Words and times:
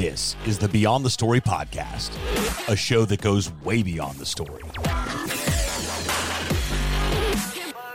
This 0.00 0.34
is 0.46 0.56
the 0.58 0.66
Beyond 0.66 1.04
the 1.04 1.10
Story 1.10 1.42
podcast, 1.42 2.08
a 2.70 2.74
show 2.74 3.04
that 3.04 3.20
goes 3.20 3.52
way 3.62 3.82
beyond 3.82 4.16
the 4.16 4.24
story. 4.24 4.62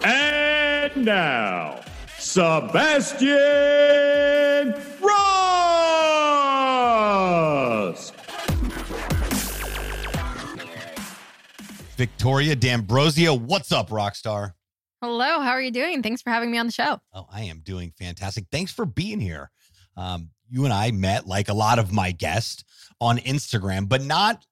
And 0.04 1.04
now, 1.04 1.82
Sebastian 2.20 3.34
Ross. 5.02 5.32
Victoria 11.98 12.56
D'Ambrozio, 12.56 13.34
what's 13.42 13.72
up, 13.72 13.90
Rockstar? 13.90 14.54
Hello, 15.02 15.40
how 15.42 15.50
are 15.50 15.62
you 15.64 15.72
doing? 15.72 16.04
Thanks 16.04 16.22
for 16.22 16.30
having 16.30 16.52
me 16.52 16.60
on 16.60 16.68
the 16.68 16.72
show. 16.72 17.00
Oh, 17.16 17.26
I 17.34 17.46
am 17.46 17.62
doing 17.62 17.94
fantastic. 17.98 18.46
Thanks 18.52 18.72
for 18.72 18.86
being 18.86 19.20
here. 19.20 19.50
Um, 19.98 20.30
you 20.50 20.66
and 20.66 20.74
I 20.74 20.92
met, 20.92 21.28
like 21.28 21.50
a 21.50 21.54
lot 21.54 21.80
of 21.80 21.92
my 21.92 22.12
guests, 22.12 22.64
on 23.02 23.18
Instagram, 23.20 23.90
but 23.90 24.02
not 24.02 24.46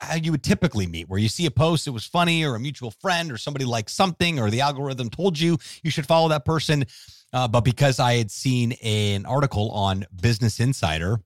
how 0.00 0.16
you 0.16 0.30
would 0.30 0.42
typically 0.42 0.86
meet, 0.86 1.08
where 1.08 1.18
you 1.18 1.28
see 1.28 1.46
a 1.46 1.50
post, 1.50 1.86
it 1.86 1.90
was 1.90 2.04
funny, 2.04 2.44
or 2.44 2.54
a 2.54 2.60
mutual 2.60 2.90
friend, 2.90 3.32
or 3.32 3.38
somebody 3.38 3.64
liked 3.64 3.90
something, 3.90 4.38
or 4.38 4.50
the 4.50 4.60
algorithm 4.60 5.08
told 5.08 5.38
you 5.38 5.56
you 5.82 5.90
should 5.90 6.06
follow 6.06 6.28
that 6.28 6.44
person. 6.44 6.84
Uh, 7.32 7.48
but 7.48 7.62
because 7.62 7.98
I 7.98 8.14
had 8.14 8.30
seen 8.30 8.72
an 8.82 9.26
article 9.26 9.70
on 9.70 10.04
Business 10.20 10.60
Insider 10.60 11.20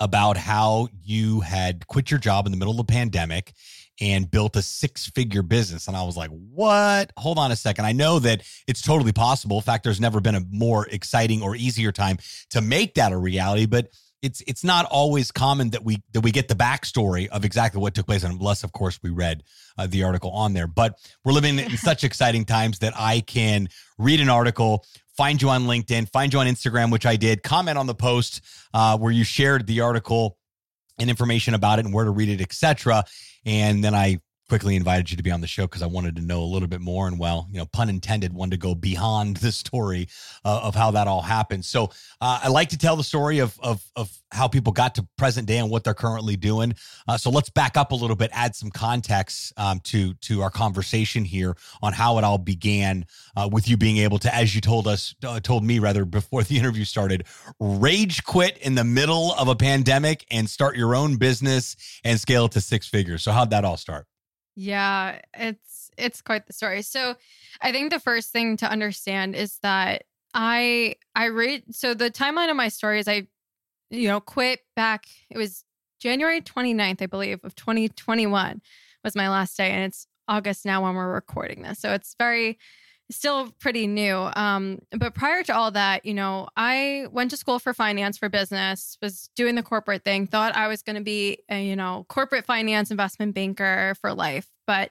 about 0.00 0.36
how 0.36 0.88
you 1.02 1.40
had 1.40 1.86
quit 1.86 2.10
your 2.10 2.18
job 2.18 2.46
in 2.46 2.52
the 2.52 2.58
middle 2.58 2.72
of 2.72 2.86
the 2.86 2.92
pandemic 2.92 3.52
and 4.00 4.30
built 4.30 4.56
a 4.56 4.62
six 4.62 5.06
figure 5.06 5.42
business. 5.42 5.86
And 5.86 5.96
I 5.96 6.02
was 6.02 6.16
like, 6.16 6.30
what? 6.30 7.12
Hold 7.18 7.38
on 7.38 7.52
a 7.52 7.56
second. 7.56 7.84
I 7.84 7.92
know 7.92 8.18
that 8.20 8.42
it's 8.66 8.82
totally 8.82 9.12
possible. 9.12 9.58
In 9.58 9.62
fact, 9.62 9.84
there's 9.84 10.00
never 10.00 10.20
been 10.20 10.34
a 10.34 10.42
more 10.50 10.86
exciting 10.88 11.42
or 11.42 11.54
easier 11.54 11.92
time 11.92 12.18
to 12.50 12.60
make 12.60 12.94
that 12.94 13.12
a 13.12 13.16
reality, 13.16 13.66
but 13.66 13.88
it's 14.22 14.40
it's 14.46 14.64
not 14.64 14.86
always 14.86 15.30
common 15.30 15.70
that 15.70 15.84
we 15.84 16.02
that 16.12 16.20
we 16.20 16.30
get 16.30 16.48
the 16.48 16.54
backstory 16.54 17.28
of 17.28 17.44
exactly 17.44 17.80
what 17.80 17.92
took 17.94 18.06
place 18.06 18.22
unless 18.22 18.62
of 18.62 18.72
course 18.72 18.98
we 19.02 19.10
read 19.10 19.42
uh, 19.76 19.86
the 19.88 20.04
article 20.04 20.30
on 20.30 20.52
there 20.52 20.66
but 20.66 20.98
we're 21.24 21.32
living 21.32 21.58
in 21.58 21.70
such 21.76 22.04
exciting 22.04 22.44
times 22.44 22.78
that 22.78 22.92
i 22.96 23.20
can 23.20 23.68
read 23.98 24.20
an 24.20 24.28
article 24.28 24.84
find 25.16 25.42
you 25.42 25.50
on 25.50 25.64
linkedin 25.64 26.08
find 26.12 26.32
you 26.32 26.38
on 26.38 26.46
instagram 26.46 26.90
which 26.90 27.04
i 27.04 27.16
did 27.16 27.42
comment 27.42 27.76
on 27.76 27.86
the 27.86 27.94
post 27.94 28.40
uh, 28.74 28.96
where 28.96 29.12
you 29.12 29.24
shared 29.24 29.66
the 29.66 29.80
article 29.80 30.38
and 31.02 31.10
information 31.10 31.54
about 31.54 31.78
it 31.78 31.84
and 31.84 31.92
where 31.92 32.04
to 32.04 32.10
read 32.10 32.28
it 32.28 32.40
etc 32.40 33.04
and 33.44 33.84
then 33.84 33.94
i 33.94 34.18
quickly 34.48 34.76
invited 34.76 35.10
you 35.10 35.16
to 35.16 35.22
be 35.22 35.30
on 35.30 35.40
the 35.40 35.46
show 35.46 35.64
because 35.66 35.82
I 35.82 35.86
wanted 35.86 36.16
to 36.16 36.22
know 36.22 36.42
a 36.42 36.44
little 36.44 36.68
bit 36.68 36.80
more. 36.80 37.08
And 37.08 37.18
well, 37.18 37.48
you 37.50 37.58
know, 37.58 37.66
pun 37.66 37.88
intended, 37.88 38.32
wanted 38.32 38.52
to 38.52 38.56
go 38.58 38.74
beyond 38.74 39.38
the 39.38 39.52
story 39.52 40.08
uh, 40.44 40.60
of 40.62 40.74
how 40.74 40.90
that 40.92 41.08
all 41.08 41.22
happened. 41.22 41.64
So 41.64 41.84
uh, 42.20 42.40
I 42.42 42.48
like 42.48 42.70
to 42.70 42.78
tell 42.78 42.96
the 42.96 43.04
story 43.04 43.38
of, 43.38 43.58
of, 43.60 43.82
of 43.96 44.10
how 44.30 44.48
people 44.48 44.72
got 44.72 44.94
to 44.96 45.06
present 45.16 45.46
day 45.46 45.58
and 45.58 45.70
what 45.70 45.84
they're 45.84 45.94
currently 45.94 46.36
doing. 46.36 46.74
Uh, 47.08 47.16
so 47.16 47.30
let's 47.30 47.50
back 47.50 47.76
up 47.76 47.92
a 47.92 47.94
little 47.94 48.16
bit, 48.16 48.30
add 48.32 48.54
some 48.54 48.70
context 48.70 49.52
um, 49.56 49.80
to 49.80 50.14
to 50.14 50.42
our 50.42 50.50
conversation 50.50 51.24
here 51.24 51.56
on 51.82 51.92
how 51.92 52.18
it 52.18 52.24
all 52.24 52.38
began 52.38 53.06
uh, 53.36 53.48
with 53.50 53.68
you 53.68 53.76
being 53.76 53.98
able 53.98 54.18
to, 54.18 54.34
as 54.34 54.54
you 54.54 54.60
told 54.60 54.86
us, 54.86 55.14
uh, 55.26 55.40
told 55.40 55.64
me 55.64 55.78
rather 55.78 56.04
before 56.04 56.42
the 56.42 56.58
interview 56.58 56.84
started, 56.84 57.24
rage 57.60 58.24
quit 58.24 58.58
in 58.58 58.74
the 58.74 58.84
middle 58.84 59.32
of 59.34 59.48
a 59.48 59.56
pandemic 59.56 60.26
and 60.30 60.48
start 60.48 60.76
your 60.76 60.94
own 60.94 61.16
business 61.16 61.76
and 62.04 62.20
scale 62.20 62.46
it 62.46 62.52
to 62.52 62.60
six 62.60 62.86
figures. 62.86 63.22
So 63.22 63.32
how'd 63.32 63.50
that 63.50 63.64
all 63.64 63.76
start? 63.76 64.06
Yeah, 64.54 65.20
it's 65.34 65.90
it's 65.96 66.20
quite 66.20 66.46
the 66.46 66.52
story. 66.52 66.82
So, 66.82 67.14
I 67.60 67.72
think 67.72 67.90
the 67.90 68.00
first 68.00 68.32
thing 68.32 68.56
to 68.58 68.70
understand 68.70 69.34
is 69.34 69.58
that 69.62 70.04
I 70.34 70.96
I 71.14 71.26
read 71.26 71.74
so 71.74 71.94
the 71.94 72.10
timeline 72.10 72.50
of 72.50 72.56
my 72.56 72.68
story 72.68 72.98
is 73.00 73.08
I 73.08 73.26
you 73.90 74.08
know 74.08 74.20
quit 74.20 74.60
back 74.76 75.06
it 75.30 75.38
was 75.38 75.64
January 76.00 76.40
29th, 76.40 77.00
I 77.00 77.06
believe, 77.06 77.44
of 77.44 77.54
2021 77.54 78.60
was 79.04 79.14
my 79.14 79.28
last 79.28 79.56
day 79.56 79.70
and 79.70 79.84
it's 79.84 80.06
August 80.28 80.64
now 80.66 80.82
when 80.82 80.94
we're 80.94 81.12
recording 81.12 81.62
this. 81.62 81.78
So 81.78 81.92
it's 81.92 82.14
very 82.18 82.58
still 83.12 83.52
pretty 83.60 83.86
new. 83.86 84.30
Um, 84.34 84.80
but 84.96 85.14
prior 85.14 85.42
to 85.44 85.54
all 85.54 85.70
that, 85.72 86.04
you 86.04 86.14
know, 86.14 86.48
I 86.56 87.06
went 87.12 87.30
to 87.30 87.36
school 87.36 87.58
for 87.58 87.74
finance 87.74 88.18
for 88.18 88.28
business, 88.28 88.98
was 89.00 89.30
doing 89.36 89.54
the 89.54 89.62
corporate 89.62 90.04
thing, 90.04 90.26
thought 90.26 90.56
I 90.56 90.68
was 90.68 90.82
going 90.82 90.96
to 90.96 91.02
be 91.02 91.38
a, 91.48 91.64
you 91.64 91.76
know, 91.76 92.06
corporate 92.08 92.46
finance 92.46 92.90
investment 92.90 93.34
banker 93.34 93.94
for 94.00 94.12
life. 94.14 94.48
But 94.66 94.90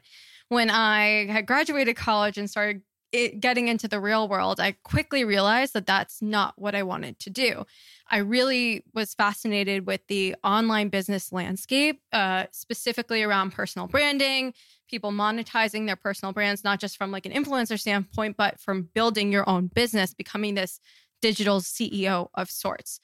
when 0.49 0.69
I 0.69 1.27
had 1.27 1.45
graduated 1.45 1.95
college 1.95 2.37
and 2.37 2.49
started 2.49 2.81
it, 3.11 3.39
getting 3.39 3.67
into 3.67 3.87
the 3.87 3.99
real 3.99 4.27
world, 4.27 4.59
I 4.59 4.75
quickly 4.83 5.25
realized 5.25 5.73
that 5.73 5.85
that's 5.85 6.21
not 6.21 6.53
what 6.57 6.75
I 6.75 6.83
wanted 6.83 7.19
to 7.19 7.29
do. 7.29 7.65
I 8.09 8.17
really 8.17 8.83
was 8.93 9.13
fascinated 9.13 9.85
with 9.85 10.05
the 10.07 10.35
online 10.43 10.89
business 10.89 11.31
landscape, 11.31 12.01
uh, 12.13 12.45
specifically 12.51 13.23
around 13.23 13.51
personal 13.51 13.87
branding, 13.87 14.53
people 14.91 15.11
monetizing 15.11 15.87
their 15.87 15.95
personal 15.95 16.33
brands, 16.33 16.63
not 16.63 16.79
just 16.79 16.97
from 16.97 17.11
like 17.11 17.25
an 17.25 17.31
influencer 17.31 17.79
standpoint, 17.79 18.37
but 18.37 18.59
from 18.59 18.89
building 18.93 19.31
your 19.31 19.49
own 19.49 19.67
business, 19.67 20.13
becoming 20.13 20.53
this 20.53 20.79
digital 21.21 21.61
CEO 21.61 22.27
of 22.35 22.49
sorts. 22.49 22.99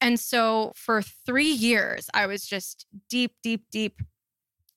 And 0.00 0.18
so 0.18 0.72
for 0.74 1.02
three 1.02 1.50
years, 1.50 2.08
I 2.12 2.26
was 2.26 2.46
just 2.46 2.86
deep, 3.08 3.32
deep, 3.42 3.64
deep 3.70 4.00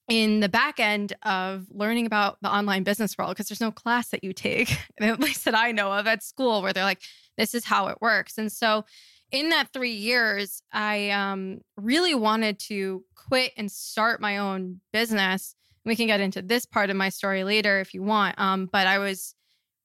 in 0.08 0.42
the 0.42 0.50
back 0.50 0.80
end 0.80 1.14
of 1.24 1.66
learning 1.72 2.06
about 2.06 2.38
the 2.42 2.54
online 2.54 2.84
business 2.84 3.18
world 3.18 3.32
because 3.32 3.48
there's 3.48 3.62
no 3.62 3.72
class 3.72 4.10
that 4.10 4.24
you 4.24 4.34
take, 4.34 4.78
at 5.00 5.20
least 5.20 5.46
that 5.46 5.56
I 5.56 5.72
know 5.72 5.92
of 5.92 6.08
at 6.08 6.24
school, 6.24 6.62
where 6.62 6.74
they're 6.74 6.84
like, 6.84 7.02
this 7.38 7.54
is 7.54 7.66
how 7.66 7.88
it 7.88 7.98
works. 8.02 8.38
And 8.38 8.52
so 8.52 8.86
in 9.32 9.50
that 9.50 9.70
three 9.72 9.94
years, 9.94 10.62
I 10.74 11.12
um, 11.12 11.62
really 11.78 12.14
wanted 12.14 12.60
to 12.60 13.06
quit 13.16 13.54
and 13.56 13.72
start 13.72 14.20
my 14.20 14.38
own 14.38 14.82
business. 14.92 15.56
We 15.86 15.96
can 15.96 16.08
get 16.08 16.22
into 16.22 16.42
this 16.42 16.66
part 16.66 16.90
of 16.90 16.96
my 16.96 17.10
story 17.10 17.44
later 17.44 17.80
if 17.80 17.94
you 17.94 18.04
want. 18.04 18.40
Um, 18.40 18.70
but 18.72 18.88
I 18.88 19.00
was 19.00 19.36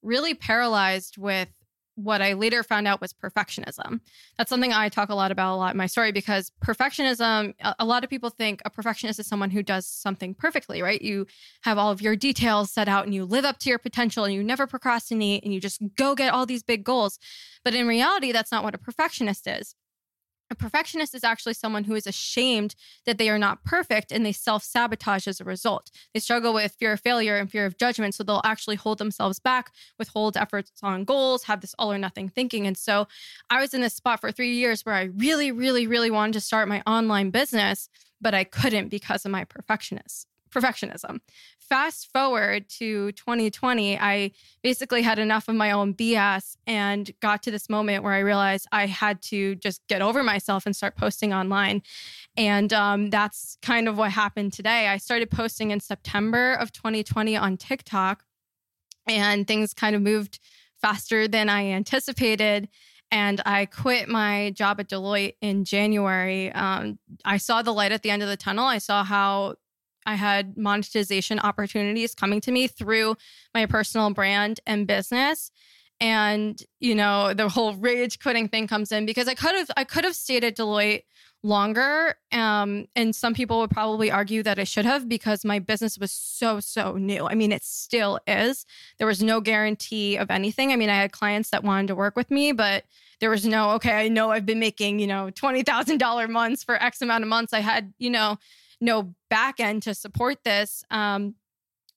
really 0.02 0.34
paralyzed 0.34 1.16
with 1.18 1.48
what 1.96 2.20
I 2.20 2.34
later 2.34 2.62
found 2.62 2.86
out 2.86 3.00
was 3.00 3.14
perfectionism. 3.14 4.00
That's 4.36 4.50
something 4.50 4.72
I 4.72 4.90
talk 4.90 5.08
a 5.08 5.14
lot 5.14 5.30
about 5.30 5.54
a 5.54 5.56
lot 5.56 5.72
in 5.72 5.78
my 5.78 5.86
story 5.86 6.12
because 6.12 6.52
perfectionism, 6.62 7.54
a 7.78 7.84
lot 7.86 8.04
of 8.04 8.10
people 8.10 8.28
think 8.28 8.60
a 8.64 8.70
perfectionist 8.70 9.18
is 9.18 9.26
someone 9.26 9.50
who 9.50 9.62
does 9.62 9.86
something 9.86 10.34
perfectly, 10.34 10.82
right? 10.82 11.00
You 11.00 11.26
have 11.62 11.78
all 11.78 11.90
of 11.90 12.02
your 12.02 12.14
details 12.14 12.70
set 12.70 12.86
out 12.86 13.06
and 13.06 13.14
you 13.14 13.24
live 13.24 13.46
up 13.46 13.58
to 13.60 13.70
your 13.70 13.78
potential 13.78 14.24
and 14.24 14.34
you 14.34 14.44
never 14.44 14.66
procrastinate 14.66 15.42
and 15.42 15.54
you 15.54 15.60
just 15.60 15.80
go 15.96 16.14
get 16.14 16.32
all 16.32 16.44
these 16.44 16.62
big 16.62 16.84
goals. 16.84 17.18
But 17.64 17.74
in 17.74 17.88
reality, 17.88 18.30
that's 18.30 18.52
not 18.52 18.62
what 18.62 18.74
a 18.74 18.78
perfectionist 18.78 19.46
is. 19.46 19.74
A 20.48 20.54
perfectionist 20.54 21.14
is 21.14 21.24
actually 21.24 21.54
someone 21.54 21.84
who 21.84 21.94
is 21.94 22.06
ashamed 22.06 22.76
that 23.04 23.18
they 23.18 23.28
are 23.28 23.38
not 23.38 23.64
perfect 23.64 24.12
and 24.12 24.24
they 24.24 24.32
self 24.32 24.62
sabotage 24.62 25.26
as 25.26 25.40
a 25.40 25.44
result. 25.44 25.90
They 26.14 26.20
struggle 26.20 26.54
with 26.54 26.76
fear 26.78 26.92
of 26.92 27.00
failure 27.00 27.36
and 27.36 27.50
fear 27.50 27.66
of 27.66 27.78
judgment. 27.78 28.14
So 28.14 28.22
they'll 28.22 28.40
actually 28.44 28.76
hold 28.76 28.98
themselves 28.98 29.40
back, 29.40 29.72
withhold 29.98 30.36
efforts 30.36 30.70
on 30.82 31.04
goals, 31.04 31.44
have 31.44 31.60
this 31.60 31.74
all 31.78 31.92
or 31.92 31.98
nothing 31.98 32.28
thinking. 32.28 32.66
And 32.66 32.76
so 32.76 33.08
I 33.50 33.60
was 33.60 33.74
in 33.74 33.80
this 33.80 33.94
spot 33.94 34.20
for 34.20 34.30
three 34.30 34.54
years 34.54 34.86
where 34.86 34.94
I 34.94 35.04
really, 35.16 35.50
really, 35.50 35.86
really 35.86 36.10
wanted 36.10 36.34
to 36.34 36.40
start 36.40 36.68
my 36.68 36.82
online 36.86 37.30
business, 37.30 37.88
but 38.20 38.34
I 38.34 38.44
couldn't 38.44 38.88
because 38.88 39.24
of 39.24 39.32
my 39.32 39.44
perfectionist 39.44 40.28
perfectionism. 40.56 41.20
Fast 41.69 42.12
forward 42.12 42.69
to 42.78 43.10
2020, 43.12 43.99
I 43.99 44.31
basically 44.62 45.03
had 45.03 45.19
enough 45.19 45.49
of 45.49 45.56
my 45.56 45.72
own 45.72 45.94
BS 45.94 46.56
and 46.65 47.10
got 47.21 47.43
to 47.43 47.50
this 47.50 47.69
moment 47.69 48.04
where 48.04 48.12
I 48.12 48.21
realized 48.21 48.69
I 48.71 48.87
had 48.87 49.21
to 49.22 49.56
just 49.56 49.81
get 49.88 50.00
over 50.00 50.22
myself 50.22 50.65
and 50.65 50.77
start 50.77 50.94
posting 50.97 51.32
online. 51.32 51.82
And 52.37 52.72
um, 52.72 53.10
that's 53.10 53.59
kind 53.62 53.88
of 53.88 53.99
what 53.99 54.12
happened 54.12 54.53
today. 54.53 54.87
I 54.87 54.99
started 54.99 55.28
posting 55.28 55.72
in 55.72 55.81
September 55.81 56.54
of 56.54 56.71
2020 56.71 57.37
on 57.37 57.56
TikTok, 57.56 58.22
and 59.09 59.48
things 59.48 59.75
kind 59.75 59.97
of 59.97 60.03
moved 60.03 60.38
faster 60.81 61.27
than 61.27 61.48
I 61.48 61.66
anticipated 61.71 62.69
and 63.10 63.41
I 63.47 63.66
quit 63.66 64.09
my 64.09 64.51
job 64.51 64.80
at 64.80 64.89
Deloitte 64.89 65.34
in 65.41 65.65
January. 65.65 66.53
Um, 66.53 66.98
I 67.24 67.36
saw 67.36 67.62
the 67.62 67.72
light 67.72 67.92
at 67.92 68.03
the 68.03 68.10
end 68.10 68.22
of 68.22 68.28
the 68.28 68.36
tunnel. 68.36 68.66
I 68.66 68.78
saw 68.78 69.04
how 69.04 69.54
I 70.06 70.14
had 70.14 70.56
monetization 70.56 71.38
opportunities 71.41 72.14
coming 72.14 72.41
to 72.42 72.53
me 72.53 72.68
through 72.68 73.16
my 73.53 73.66
personal 73.66 74.10
brand 74.10 74.60
and 74.66 74.86
business. 74.86 75.50
And, 76.00 76.60
you 76.78 76.94
know, 76.94 77.34
the 77.34 77.48
whole 77.48 77.74
rage 77.74 78.18
quitting 78.20 78.48
thing 78.48 78.66
comes 78.66 78.92
in 78.92 79.06
because 79.06 79.28
I 79.28 79.34
could 79.34 79.54
have 79.54 79.70
I 79.76 79.84
could 79.84 80.04
have 80.04 80.14
stayed 80.14 80.44
at 80.44 80.56
Deloitte 80.56 81.03
longer. 81.42 82.16
Um, 82.32 82.86
and 82.94 83.14
some 83.14 83.34
people 83.34 83.60
would 83.60 83.70
probably 83.70 84.10
argue 84.10 84.42
that 84.42 84.58
I 84.58 84.64
should 84.64 84.84
have 84.84 85.08
because 85.08 85.44
my 85.44 85.58
business 85.58 85.97
was 85.98 86.12
so, 86.12 86.60
so 86.60 86.97
new. 86.97 87.26
I 87.26 87.34
mean, 87.34 87.52
it 87.52 87.64
still 87.64 88.18
is. 88.26 88.66
There 88.98 89.06
was 89.06 89.22
no 89.22 89.41
guarantee 89.41 90.16
of 90.16 90.30
anything. 90.30 90.72
I 90.72 90.76
mean, 90.76 90.91
I 90.91 90.97
had 90.97 91.12
clients 91.12 91.50
that 91.50 91.64
wanted 91.64 91.88
to 91.88 91.94
work 91.94 92.16
with 92.16 92.30
me, 92.30 92.52
but 92.52 92.84
there 93.20 93.30
was 93.30 93.47
no, 93.47 93.70
okay, 93.72 93.92
I 93.92 94.09
know 94.09 94.30
I've 94.30 94.44
been 94.44 94.59
making, 94.59 94.98
you 94.98 95.06
know, 95.06 95.30
$20,000 95.30 96.28
months 96.28 96.64
for 96.64 96.82
X 96.82 97.00
amount 97.00 97.24
of 97.24 97.28
months. 97.28 97.52
I 97.52 97.60
had, 97.60 97.94
you 97.98 98.10
know, 98.10 98.38
no 98.80 99.14
back 99.30 99.60
end 99.60 99.82
to 99.84 99.94
support 99.94 100.38
this. 100.44 100.84
Um, 100.90 101.34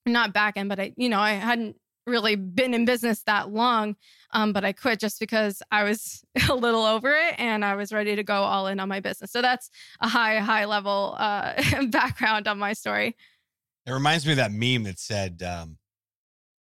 not 0.05 0.33
back 0.33 0.57
end, 0.57 0.69
but 0.69 0.79
I, 0.79 0.93
you 0.97 1.09
know, 1.09 1.19
I 1.19 1.33
hadn't 1.33 1.75
really 2.09 2.35
been 2.35 2.73
in 2.73 2.85
business 2.85 3.21
that 3.23 3.51
long. 3.51 3.95
Um, 4.31 4.53
but 4.53 4.65
I 4.65 4.73
quit 4.73 4.99
just 4.99 5.19
because 5.19 5.61
I 5.71 5.83
was 5.83 6.23
a 6.49 6.55
little 6.55 6.83
over 6.83 7.11
it 7.11 7.35
and 7.37 7.63
I 7.63 7.75
was 7.75 7.93
ready 7.93 8.15
to 8.15 8.23
go 8.23 8.35
all 8.35 8.67
in 8.67 8.79
on 8.79 8.89
my 8.89 8.99
business. 8.99 9.31
So 9.31 9.41
that's 9.41 9.69
a 10.01 10.07
high, 10.07 10.39
high 10.39 10.65
level 10.65 11.15
uh, 11.17 11.53
background 11.89 12.47
on 12.47 12.57
my 12.57 12.73
story. 12.73 13.15
It 13.85 13.91
reminds 13.91 14.25
me 14.25 14.33
of 14.33 14.37
that 14.37 14.51
meme 14.51 14.83
that 14.83 14.99
said, 14.99 15.41
um, 15.41 15.77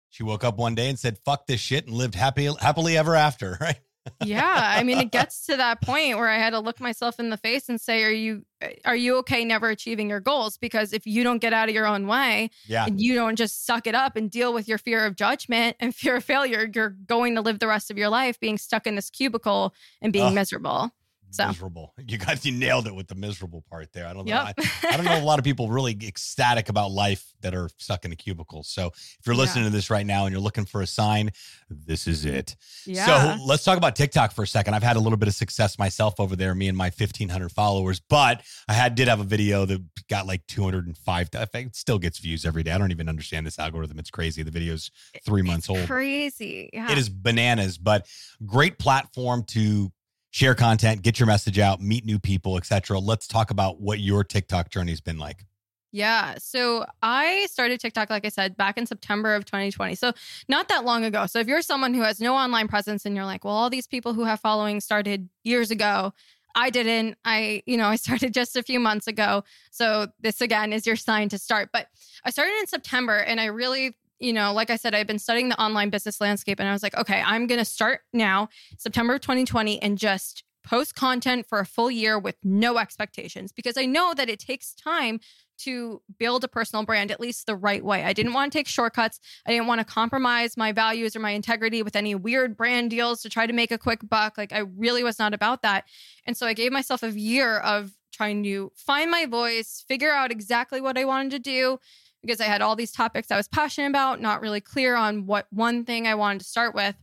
she 0.09 0.24
woke 0.24 0.44
up 0.44 0.57
one 0.57 0.75
day 0.75 0.89
and 0.89 1.00
said, 1.00 1.18
fuck 1.25 1.48
this 1.48 1.59
shit 1.59 1.88
and 1.88 1.95
lived 1.95 2.15
happy, 2.15 2.50
happily 2.59 2.98
ever 2.98 3.15
after, 3.15 3.57
right? 3.62 3.80
Yeah 4.24 4.74
i 4.77 4.83
mean 4.83 4.98
it 4.98 5.12
gets 5.12 5.45
to 5.45 5.56
that 5.57 5.81
point 5.81 6.18
where 6.18 6.27
i 6.27 6.38
had 6.38 6.51
to 6.51 6.59
look 6.59 6.80
myself 6.80 7.19
in 7.19 7.30
the 7.30 7.38
face 7.38 7.69
and 7.69 7.80
say 7.80 8.04
are 8.04 8.12
you 8.12 8.44
eh, 8.62 8.74
are 8.86 8.95
you 8.95 9.18
okay 9.18 9.44
never 9.45 9.69
achieving 9.69 10.09
your 10.09 10.19
goals? 10.19 10.57
Because 10.57 10.94
if 10.94 11.06
you 11.06 11.24
don't 11.24 11.39
get 11.39 11.54
out 11.54 11.69
of 11.69 11.75
your 11.75 11.88
own 11.88 12.07
way 12.07 12.50
yeah. 12.68 12.86
and 12.86 13.00
you 13.00 13.15
don't 13.15 13.36
just 13.36 13.65
suck 13.65 13.88
it 13.88 13.95
up 13.95 14.15
and 14.15 14.30
deal 14.30 14.54
with 14.54 14.68
your 14.68 14.77
fear 14.77 15.06
of 15.06 15.15
judgment 15.15 15.75
and 15.80 15.95
fear 16.01 16.18
of 16.18 16.24
failure 16.24 16.69
you're 16.74 16.95
going 17.07 17.36
to 17.36 17.42
live 17.42 17.59
the 17.59 17.68
rest 17.68 17.92
of 17.92 17.98
your 17.98 18.09
life 18.09 18.39
being 18.39 18.57
stuck 18.57 18.88
in 18.88 18.95
this 18.95 19.09
cubicle 19.09 19.74
and 20.01 20.13
being 20.13 20.33
miserable 20.33 20.92
so 21.32 21.48
miserable. 21.48 21.94
You 22.08 22.18
guys, 22.18 22.46
you 22.46 22.52
nailed 22.54 22.88
it 22.88 22.96
with 22.96 23.08
the 23.08 23.16
miserable 23.16 23.64
part 23.70 23.92
there. 23.94 24.08
I 24.08 24.14
don't 24.14 24.26
know. 24.26 24.34
Yep. 24.34 24.56
I, 24.84 24.94
I 24.94 24.98
don't 24.98 25.06
know 25.06 25.20
a 25.20 25.24
lot 25.24 25.40
of 25.40 25.46
people 25.46 25.70
really 25.70 25.92
ecstatic 26.04 26.70
about 26.70 26.92
life 26.92 27.34
that 27.42 27.54
are 27.54 27.70
stuck 27.78 28.06
in 28.06 28.12
a 28.12 28.16
cubicle. 28.16 28.64
So 28.64 28.88
if 28.88 29.20
you're 29.26 29.36
listening 29.36 29.66
Yeah. 29.66 29.70
to 29.72 29.76
this 29.76 29.90
right 29.90 30.06
now 30.06 30.26
and 30.26 30.32
you're 30.34 30.42
looking 30.42 30.66
for 30.66 30.82
a 30.82 30.88
sign, 30.88 31.32
this 31.70 32.08
is 32.08 32.26
it. 32.26 32.56
yeah 32.86 33.36
So 33.38 33.44
let's 33.46 33.64
talk 33.64 33.78
about 33.78 33.96
TikTok 33.96 34.32
for 34.32 34.44
a 34.44 34.48
second. 34.48 34.74
I've 34.74 34.84
had 34.84 34.96
a 34.96 35.00
little 35.00 35.18
bit 35.18 35.28
of 35.28 35.36
success 35.36 35.78
myself 35.78 36.16
over 36.20 36.36
there, 36.36 36.56
me 36.56 36.68
and 36.70 36.78
my 36.78 36.86
1500 36.86 37.50
followers, 37.52 38.00
but 38.00 38.42
I 38.68 38.74
had 38.74 38.96
did 38.96 39.08
have 39.08 39.20
a 39.20 39.24
video 39.26 39.66
that 39.66 39.84
got 40.10 40.26
like 40.28 40.46
205. 40.48 41.30
I 41.36 41.46
think 41.46 41.68
it 41.68 41.76
still 41.76 42.00
gets 42.00 42.20
views 42.20 42.46
every 42.46 42.64
day. 42.64 42.72
I 42.72 42.78
don't 42.78 42.92
even 42.92 43.10
understand 43.10 43.46
this 43.46 43.60
algorithm. 43.60 44.00
It's 44.00 44.10
crazy. 44.12 44.44
The 44.44 44.52
video's 44.52 44.92
three 45.26 45.42
months 45.42 45.70
old. 45.70 45.86
crazy 45.88 46.70
yeah 46.74 46.92
It 46.92 46.98
is 46.98 47.10
bananas, 47.10 47.78
but 47.78 48.08
great 48.46 48.80
platform 48.80 49.44
to 49.50 49.92
share 50.32 50.56
content, 50.56 51.02
get 51.02 51.20
your 51.20 51.28
message 51.28 51.60
out, 51.60 51.82
meet 51.82 52.06
new 52.06 52.20
people, 52.20 52.58
etc. 52.58 53.00
Let's 53.00 53.28
talk 53.28 53.52
about 53.52 53.80
what 53.80 54.00
your 54.00 54.24
TikTok 54.24 54.70
journey 54.70 54.92
has 54.92 55.02
been 55.02 55.18
like. 55.18 55.46
Yeah. 55.92 56.36
So 56.38 56.86
I 57.02 57.48
started 57.50 57.80
TikTok, 57.80 58.10
like 58.10 58.26
I 58.26 58.30
said, 58.30 58.58
back 58.58 58.78
in 58.78 58.86
September 58.86 59.36
of 59.36 59.46
2020. 59.46 59.96
So 59.96 60.12
not 60.50 60.68
that 60.68 60.84
long 60.84 61.06
ago. 61.06 61.26
So 61.28 61.40
if 61.40 61.48
you're 61.48 61.62
someone 61.62 61.94
who 61.94 62.02
has 62.02 62.20
no 62.20 62.36
online 62.36 62.68
presence 62.68 63.06
and 63.06 63.16
you're 63.16 63.26
like, 63.26 63.46
well, 63.46 63.54
all 63.54 63.70
these 63.70 63.88
people 63.88 64.14
who 64.14 64.26
have 64.26 64.40
following 64.40 64.82
started 64.82 65.30
years 65.44 65.72
ago. 65.72 66.14
I 66.56 66.72
didn't. 66.72 67.18
I, 67.24 67.62
you 67.66 67.78
know, 67.78 67.88
I 67.88 67.96
started 68.06 68.34
just 68.34 68.56
a 68.56 68.64
few 68.64 68.80
months 68.80 69.08
ago. 69.08 69.44
So 69.72 70.08
this 70.20 70.42
again 70.42 70.74
is 70.74 70.86
your 70.86 70.96
sign 70.96 71.30
to 71.30 71.38
start. 71.38 71.70
But 71.72 71.88
I 72.26 72.32
started 72.32 72.54
in 72.60 72.68
September 72.68 73.18
and 73.18 73.40
I 73.40 73.46
really, 73.46 73.96
you 74.19 74.34
know, 74.34 74.54
like 74.54 74.69
I 74.69 74.75
said, 74.75 74.96
I've 74.96 75.08
been 75.08 75.19
studying 75.19 75.50
the 75.50 75.62
online 75.62 75.90
business 75.90 76.19
landscape 76.19 76.60
and 76.60 76.68
I 76.68 76.74
was 76.74 76.84
like, 76.84 76.98
okay, 76.98 77.22
I'm 77.25 77.48
going 77.48 77.60
to 77.60 77.66
start 77.66 78.02
now, 78.14 78.50
September 78.78 79.16
of 79.16 79.22
2020, 79.22 79.81
and 79.81 79.98
just 79.98 80.44
post 80.64 80.96
content 80.96 81.46
for 81.48 81.60
a 81.60 81.66
full 81.66 81.90
year 81.90 82.19
with 82.19 82.36
no 82.44 82.78
expectations 82.78 83.54
because 83.54 83.78
I 83.78 83.86
know 83.86 84.14
that 84.14 84.30
it 84.30 84.40
takes 84.40 84.74
time 84.74 85.19
to 85.60 86.02
build 86.19 86.44
a 86.44 86.48
personal 86.48 86.84
brand 86.84 87.10
at 87.10 87.19
least 87.19 87.46
the 87.46 87.56
right 87.56 87.84
way. 87.84 88.04
I 88.04 88.14
didn't 88.14 88.34
want 88.34 88.52
to 88.52 88.58
take 88.60 88.68
shortcuts. 88.68 89.19
I 89.46 89.52
didn't 89.52 89.68
want 89.68 89.80
to 89.80 89.86
compromise 89.86 90.58
my 90.58 90.72
values 90.72 91.16
or 91.16 91.19
my 91.19 91.31
integrity 91.31 91.84
with 91.84 91.96
any 91.96 92.16
weird 92.16 92.58
brand 92.58 92.90
deals 92.92 93.22
to 93.22 93.30
try 93.30 93.48
to 93.48 93.54
make 93.54 93.72
a 93.72 93.78
quick 93.78 94.08
buck. 94.08 94.38
Like 94.38 94.54
I 94.54 94.60
really 94.60 95.04
was 95.04 95.18
not 95.18 95.34
about 95.34 95.62
that. 95.62 95.86
And 96.25 96.36
so 96.36 96.46
I 96.46 96.54
gave 96.54 96.72
myself 96.72 97.02
a 97.02 97.12
year 97.12 97.58
of 97.60 97.94
trying 98.12 98.44
to 98.44 98.72
find 98.75 99.10
my 99.10 99.25
voice, 99.25 99.84
figure 99.88 100.12
out 100.12 100.31
exactly 100.31 100.81
what 100.81 100.98
I 100.98 101.06
wanted 101.06 101.31
to 101.31 101.40
do 101.40 101.80
because 102.28 102.42
I 102.42 102.46
had 102.46 102.62
all 102.62 102.76
these 102.76 102.92
topics 102.92 103.32
I 103.32 103.38
was 103.38 103.48
passionate 103.48 103.88
about, 103.88 104.22
not 104.22 104.42
really 104.42 104.62
clear 104.62 104.96
on 104.96 105.26
what 105.26 105.48
one 105.50 105.86
thing 105.86 106.06
I 106.06 106.16
wanted 106.16 106.40
to 106.40 106.46
start 106.46 106.76
with. 106.76 106.96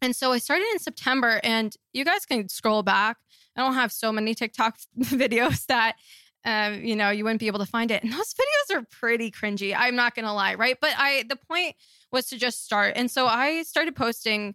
And 0.00 0.14
so 0.16 0.32
I 0.32 0.38
started 0.38 0.66
in 0.72 0.78
September, 0.78 1.40
and 1.42 1.74
you 1.92 2.04
guys 2.04 2.24
can 2.24 2.48
scroll 2.48 2.82
back. 2.82 3.18
I 3.56 3.62
don't 3.62 3.74
have 3.74 3.92
so 3.92 4.12
many 4.12 4.34
TikTok 4.34 4.78
videos 4.98 5.66
that 5.66 5.96
um, 6.44 6.82
you 6.82 6.96
know, 6.96 7.10
you 7.10 7.24
wouldn't 7.24 7.40
be 7.40 7.46
able 7.48 7.58
to 7.58 7.66
find 7.66 7.90
it. 7.90 8.02
And 8.02 8.12
those 8.12 8.32
videos 8.32 8.76
are 8.76 8.86
pretty 8.90 9.30
cringy. 9.30 9.74
I'm 9.76 9.96
not 9.96 10.14
gonna 10.14 10.34
lie, 10.34 10.54
right? 10.54 10.78
But 10.80 10.92
I 10.96 11.24
the 11.28 11.36
point 11.36 11.74
was 12.10 12.26
to 12.28 12.38
just 12.38 12.64
start. 12.64 12.94
And 12.96 13.10
so 13.10 13.26
I 13.26 13.62
started 13.64 13.94
posting 13.94 14.54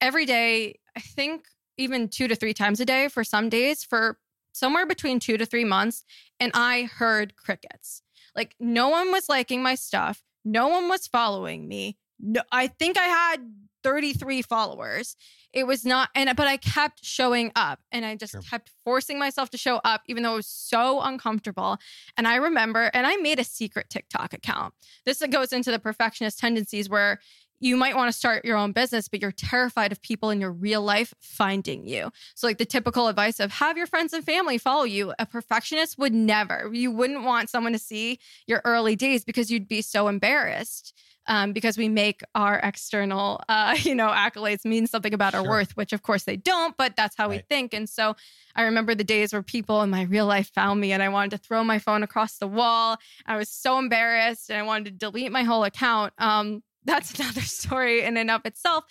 every 0.00 0.26
day, 0.26 0.78
I 0.96 1.00
think 1.00 1.46
even 1.76 2.08
two 2.08 2.28
to 2.28 2.36
three 2.36 2.54
times 2.54 2.80
a 2.80 2.84
day 2.84 3.08
for 3.08 3.24
some 3.24 3.48
days 3.48 3.82
for 3.82 4.18
somewhere 4.52 4.86
between 4.86 5.18
two 5.18 5.36
to 5.36 5.44
three 5.44 5.64
months. 5.64 6.04
And 6.38 6.52
I 6.54 6.84
heard 6.84 7.36
crickets. 7.36 8.00
Like 8.36 8.54
no 8.58 8.88
one 8.88 9.10
was 9.12 9.28
liking 9.28 9.62
my 9.62 9.74
stuff. 9.74 10.22
No 10.44 10.68
one 10.68 10.88
was 10.88 11.06
following 11.06 11.66
me. 11.68 11.96
No, 12.20 12.42
I 12.52 12.68
think 12.68 12.96
I 12.98 13.04
had 13.04 13.38
33 13.82 14.42
followers. 14.42 15.16
It 15.52 15.66
was 15.66 15.84
not, 15.84 16.08
and 16.14 16.34
but 16.36 16.48
I 16.48 16.56
kept 16.56 17.04
showing 17.04 17.52
up 17.54 17.80
and 17.92 18.04
I 18.04 18.16
just 18.16 18.32
Sure. 18.32 18.40
kept 18.42 18.70
forcing 18.84 19.18
myself 19.18 19.50
to 19.50 19.58
show 19.58 19.76
up, 19.84 20.02
even 20.08 20.22
though 20.22 20.32
it 20.32 20.36
was 20.36 20.48
so 20.48 21.00
uncomfortable. 21.00 21.78
And 22.16 22.26
I 22.26 22.36
remember, 22.36 22.90
and 22.94 23.06
I 23.06 23.16
made 23.16 23.38
a 23.38 23.44
secret 23.44 23.90
TikTok 23.90 24.32
account. 24.32 24.74
This 25.04 25.22
goes 25.30 25.52
into 25.52 25.70
the 25.70 25.78
perfectionist 25.78 26.38
tendencies 26.38 26.88
where 26.88 27.20
you 27.60 27.76
might 27.76 27.96
want 27.96 28.12
to 28.12 28.16
start 28.16 28.44
your 28.44 28.56
own 28.56 28.72
business, 28.72 29.08
but 29.08 29.22
you're 29.22 29.32
terrified 29.32 29.92
of 29.92 30.02
people 30.02 30.30
in 30.30 30.40
your 30.40 30.52
real 30.52 30.82
life 30.82 31.14
finding 31.20 31.86
you. 31.86 32.10
So, 32.34 32.46
like 32.46 32.58
the 32.58 32.64
typical 32.66 33.08
advice 33.08 33.40
of 33.40 33.52
have 33.52 33.76
your 33.76 33.86
friends 33.86 34.12
and 34.12 34.24
family 34.24 34.58
follow 34.58 34.84
you. 34.84 35.14
A 35.18 35.26
perfectionist 35.26 35.98
would 35.98 36.12
never. 36.12 36.70
You 36.72 36.90
wouldn't 36.90 37.24
want 37.24 37.48
someone 37.50 37.72
to 37.72 37.78
see 37.78 38.18
your 38.46 38.60
early 38.64 38.96
days 38.96 39.24
because 39.24 39.50
you'd 39.50 39.68
be 39.68 39.82
so 39.82 40.08
embarrassed. 40.08 40.92
Um, 41.26 41.54
because 41.54 41.78
we 41.78 41.88
make 41.88 42.20
our 42.34 42.58
external, 42.62 43.40
uh, 43.48 43.74
you 43.80 43.94
know, 43.94 44.08
accolades 44.08 44.66
mean 44.66 44.86
something 44.86 45.14
about 45.14 45.34
our 45.34 45.40
Sure. 45.40 45.48
worth, 45.48 45.74
which 45.74 45.94
of 45.94 46.02
course 46.02 46.24
they 46.24 46.36
don't, 46.36 46.76
but 46.76 46.96
that's 46.96 47.16
how 47.16 47.30
we 47.30 47.38
think. 47.38 47.72
And 47.72 47.88
so 47.88 48.14
I 48.54 48.64
remember 48.64 48.94
the 48.94 49.04
days 49.04 49.32
where 49.32 49.42
people 49.42 49.80
in 49.80 49.88
my 49.88 50.02
real 50.02 50.26
life 50.26 50.50
found 50.52 50.82
me 50.82 50.92
and 50.92 51.02
I 51.02 51.08
wanted 51.08 51.30
to 51.30 51.38
throw 51.38 51.64
my 51.64 51.78
phone 51.78 52.02
across 52.02 52.36
the 52.36 52.46
wall. 52.46 52.98
I 53.24 53.38
was 53.38 53.48
so 53.48 53.78
embarrassed 53.78 54.50
and 54.50 54.58
I 54.58 54.64
wanted 54.64 54.84
to 54.84 54.90
delete 54.90 55.32
my 55.32 55.44
whole 55.44 55.64
account. 55.64 56.12
Um, 56.18 56.62
that's 56.84 57.14
another 57.18 57.40
story 57.40 58.02
in 58.02 58.16
and 58.16 58.30
of 58.30 58.44
itself. 58.44 58.84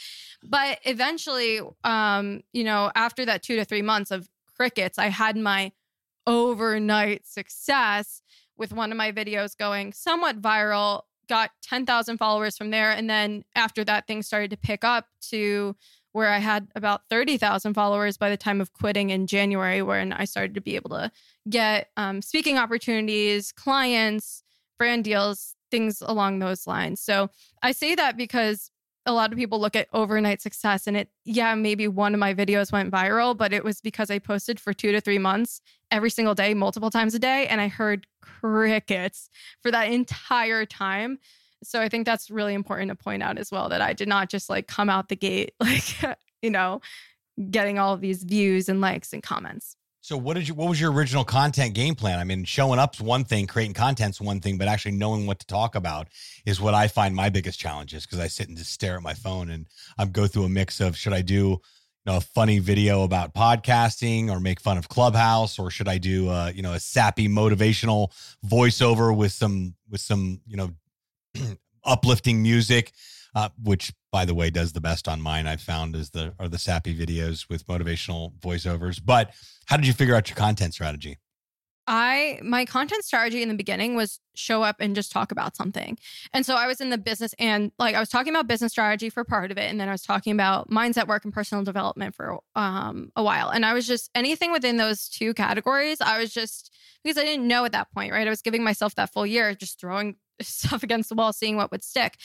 But 0.43 0.79
eventually, 0.83 1.61
um, 1.83 2.41
you 2.53 2.63
know, 2.63 2.91
after 2.95 3.25
that 3.25 3.43
two 3.43 3.55
to 3.55 3.65
three 3.65 3.81
months 3.81 4.11
of 4.11 4.29
crickets, 4.55 4.99
I 4.99 5.07
had 5.07 5.37
my 5.37 5.71
overnight 6.25 7.25
success 7.27 8.21
with 8.57 8.71
one 8.71 8.91
of 8.91 8.97
my 8.97 9.11
videos 9.11 9.57
going 9.57 9.93
somewhat 9.93 10.41
viral, 10.41 11.01
got 11.27 11.51
10,000 11.63 12.17
followers 12.17 12.57
from 12.57 12.69
there. 12.69 12.91
And 12.91 13.09
then 13.09 13.43
after 13.55 13.83
that, 13.83 14.07
things 14.07 14.27
started 14.27 14.51
to 14.51 14.57
pick 14.57 14.83
up 14.83 15.07
to 15.29 15.75
where 16.11 16.29
I 16.29 16.37
had 16.37 16.67
about 16.75 17.01
30,000 17.09 17.73
followers 17.73 18.17
by 18.17 18.29
the 18.29 18.37
time 18.37 18.61
of 18.61 18.71
quitting 18.71 19.09
in 19.09 19.25
January, 19.25 19.81
when 19.81 20.13
I 20.13 20.25
started 20.25 20.53
to 20.53 20.61
be 20.61 20.75
able 20.75 20.91
to 20.91 21.11
get 21.49 21.89
um, 21.97 22.21
speaking 22.21 22.57
opportunities, 22.57 23.51
clients, 23.51 24.43
brand 24.77 25.03
deals, 25.03 25.55
things 25.73 26.03
along 26.05 26.37
those 26.37 26.67
lines. 26.67 27.01
So 27.01 27.31
I 27.63 27.71
say 27.71 27.95
that 27.95 28.15
because 28.15 28.69
a 29.07 29.11
lot 29.11 29.31
of 29.31 29.39
people 29.39 29.59
look 29.59 29.75
at 29.75 29.87
overnight 29.91 30.39
success 30.39 30.85
and 30.85 30.95
it, 30.95 31.09
yeah, 31.25 31.55
maybe 31.55 31.87
one 31.87 32.13
of 32.13 32.19
my 32.19 32.31
videos 32.31 32.71
went 32.71 32.91
viral, 32.91 33.35
but 33.35 33.53
it 33.53 33.63
was 33.63 33.81
because 33.81 34.11
I 34.11 34.19
posted 34.19 34.59
for 34.59 34.71
two 34.71 34.91
to 34.91 35.01
three 35.01 35.17
months 35.17 35.61
every 35.89 36.11
single 36.11 36.35
day, 36.35 36.53
multiple 36.53 36.91
times 36.91 37.15
a 37.15 37.19
day, 37.19 37.47
and 37.47 37.59
I 37.59 37.69
heard 37.69 38.05
crickets 38.21 39.31
for 39.63 39.71
that 39.71 39.91
entire 39.91 40.63
time. 40.67 41.17
So 41.63 41.81
I 41.81 41.89
think 41.89 42.05
that's 42.05 42.29
really 42.29 42.53
important 42.53 42.89
to 42.89 42.95
point 42.95 43.23
out 43.23 43.39
as 43.39 43.51
well 43.51 43.67
that 43.69 43.81
I 43.81 43.93
did 43.93 44.07
not 44.07 44.29
just 44.29 44.51
like 44.51 44.67
come 44.67 44.91
out 44.91 45.09
the 45.09 45.15
gate, 45.15 45.53
like, 45.59 45.95
you 46.43 46.51
know, 46.51 46.81
getting 47.49 47.79
all 47.79 47.97
these 47.97 48.23
views 48.23 48.69
and 48.69 48.79
likes 48.79 49.11
and 49.11 49.23
comments. 49.23 49.75
So 50.03 50.17
what 50.17 50.33
did 50.33 50.49
you 50.49 50.53
what 50.53 50.67
was 50.67 50.81
your 50.81 50.91
original 50.91 51.23
content 51.23 51.75
game 51.75 51.95
plan? 51.95 52.19
I 52.19 52.25
mean, 52.25 52.43
showing 52.43 52.77
up's 52.77 52.99
one 52.99 53.23
thing, 53.23 53.47
creating 53.47 53.73
content's 53.73 54.19
one 54.19 54.41
thing, 54.41 54.57
but 54.57 54.67
actually 54.67 54.91
knowing 54.91 55.25
what 55.25 55.39
to 55.39 55.47
talk 55.47 55.75
about 55.75 56.09
is 56.45 56.59
what 56.59 56.73
I 56.73 56.89
find 56.89 57.15
my 57.15 57.29
biggest 57.29 57.57
challenge 57.57 57.93
is 57.93 58.05
because 58.05 58.19
I 58.19 58.27
sit 58.27 58.49
and 58.49 58.57
just 58.57 58.73
stare 58.73 58.97
at 58.97 59.01
my 59.01 59.13
phone 59.13 59.49
and 59.49 59.65
I 59.97 60.03
go 60.03 60.27
through 60.27 60.43
a 60.43 60.49
mix 60.49 60.81
of 60.81 60.97
should 60.97 61.13
I 61.13 61.21
do 61.21 61.33
you 61.35 61.61
know 62.05 62.17
a 62.17 62.21
funny 62.21 62.59
video 62.59 63.03
about 63.03 63.33
podcasting 63.33 64.29
or 64.29 64.41
make 64.41 64.59
fun 64.59 64.77
of 64.77 64.89
Clubhouse 64.89 65.57
or 65.57 65.71
should 65.71 65.87
I 65.87 65.99
do 65.99 66.27
uh, 66.27 66.51
you 66.53 66.63
know 66.63 66.73
a 66.73 66.81
sappy 66.81 67.29
motivational 67.29 68.09
voiceover 68.45 69.15
with 69.15 69.31
some 69.31 69.73
with 69.89 70.01
some 70.01 70.41
you 70.45 70.57
know 70.57 70.71
uplifting 71.85 72.43
music 72.43 72.91
uh, 73.35 73.49
which 73.61 73.93
by 74.11 74.25
the 74.25 74.35
way 74.35 74.49
does 74.49 74.73
the 74.73 74.81
best 74.81 75.07
on 75.07 75.21
mine 75.21 75.47
I've 75.47 75.61
found 75.61 75.95
is 75.95 76.11
the 76.11 76.33
are 76.39 76.47
the 76.47 76.57
sappy 76.59 76.95
videos 76.95 77.49
with 77.49 77.65
motivational 77.67 78.33
voiceovers. 78.39 79.01
But 79.03 79.31
how 79.65 79.77
did 79.77 79.87
you 79.87 79.93
figure 79.93 80.15
out 80.15 80.29
your 80.29 80.37
content 80.37 80.73
strategy? 80.73 81.17
I 81.85 82.39
my 82.41 82.63
content 82.63 83.03
strategy 83.03 83.41
in 83.41 83.49
the 83.49 83.55
beginning 83.55 83.95
was 83.95 84.19
show 84.35 84.63
up 84.63 84.77
and 84.79 84.95
just 84.95 85.11
talk 85.11 85.31
about 85.31 85.55
something. 85.55 85.97
And 86.33 86.45
so 86.45 86.55
I 86.55 86.65
was 86.65 86.79
in 86.79 86.89
the 86.89 86.97
business 86.97 87.35
and 87.37 87.71
like 87.77 87.93
I 87.93 87.99
was 87.99 88.09
talking 88.09 88.33
about 88.33 88.47
business 88.47 88.71
strategy 88.71 89.09
for 89.09 89.25
part 89.25 89.51
of 89.51 89.57
it 89.57 89.69
and 89.69 89.79
then 89.79 89.89
I 89.89 89.91
was 89.91 90.01
talking 90.01 90.31
about 90.31 90.69
mindset 90.69 91.07
work 91.07 91.25
and 91.25 91.33
personal 91.33 91.63
development 91.63 92.15
for 92.15 92.39
um 92.55 93.11
a 93.15 93.23
while. 93.23 93.49
And 93.49 93.65
I 93.65 93.73
was 93.73 93.85
just 93.85 94.09
anything 94.15 94.51
within 94.53 94.77
those 94.77 95.09
two 95.09 95.33
categories, 95.33 95.99
I 95.99 96.19
was 96.19 96.33
just 96.33 96.73
because 97.03 97.17
I 97.17 97.25
didn't 97.25 97.47
know 97.47 97.65
at 97.65 97.73
that 97.73 97.91
point, 97.93 98.13
right? 98.13 98.27
I 98.27 98.29
was 98.29 98.41
giving 98.41 98.63
myself 98.63 98.95
that 98.95 99.11
full 99.11 99.25
year 99.25 99.53
just 99.53 99.79
throwing 99.79 100.15
stuff 100.41 100.83
against 100.83 101.09
the 101.09 101.15
wall 101.15 101.33
seeing 101.33 101.57
what 101.57 101.71
would 101.71 101.83
stick. 101.83 102.17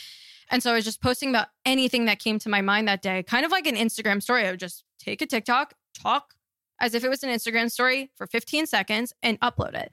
And 0.50 0.62
so 0.62 0.72
I 0.72 0.74
was 0.74 0.84
just 0.84 1.02
posting 1.02 1.30
about 1.30 1.48
anything 1.64 2.06
that 2.06 2.18
came 2.18 2.38
to 2.40 2.48
my 2.48 2.60
mind 2.60 2.88
that 2.88 3.02
day, 3.02 3.22
kind 3.22 3.44
of 3.44 3.50
like 3.52 3.66
an 3.66 3.76
Instagram 3.76 4.22
story. 4.22 4.46
I 4.46 4.50
would 4.50 4.60
just 4.60 4.84
take 4.98 5.20
a 5.22 5.26
TikTok, 5.26 5.74
talk 5.94 6.34
as 6.80 6.94
if 6.94 7.04
it 7.04 7.08
was 7.08 7.22
an 7.22 7.30
Instagram 7.30 7.70
story 7.70 8.10
for 8.16 8.26
15 8.26 8.66
seconds 8.66 9.12
and 9.22 9.38
upload 9.40 9.74
it. 9.74 9.90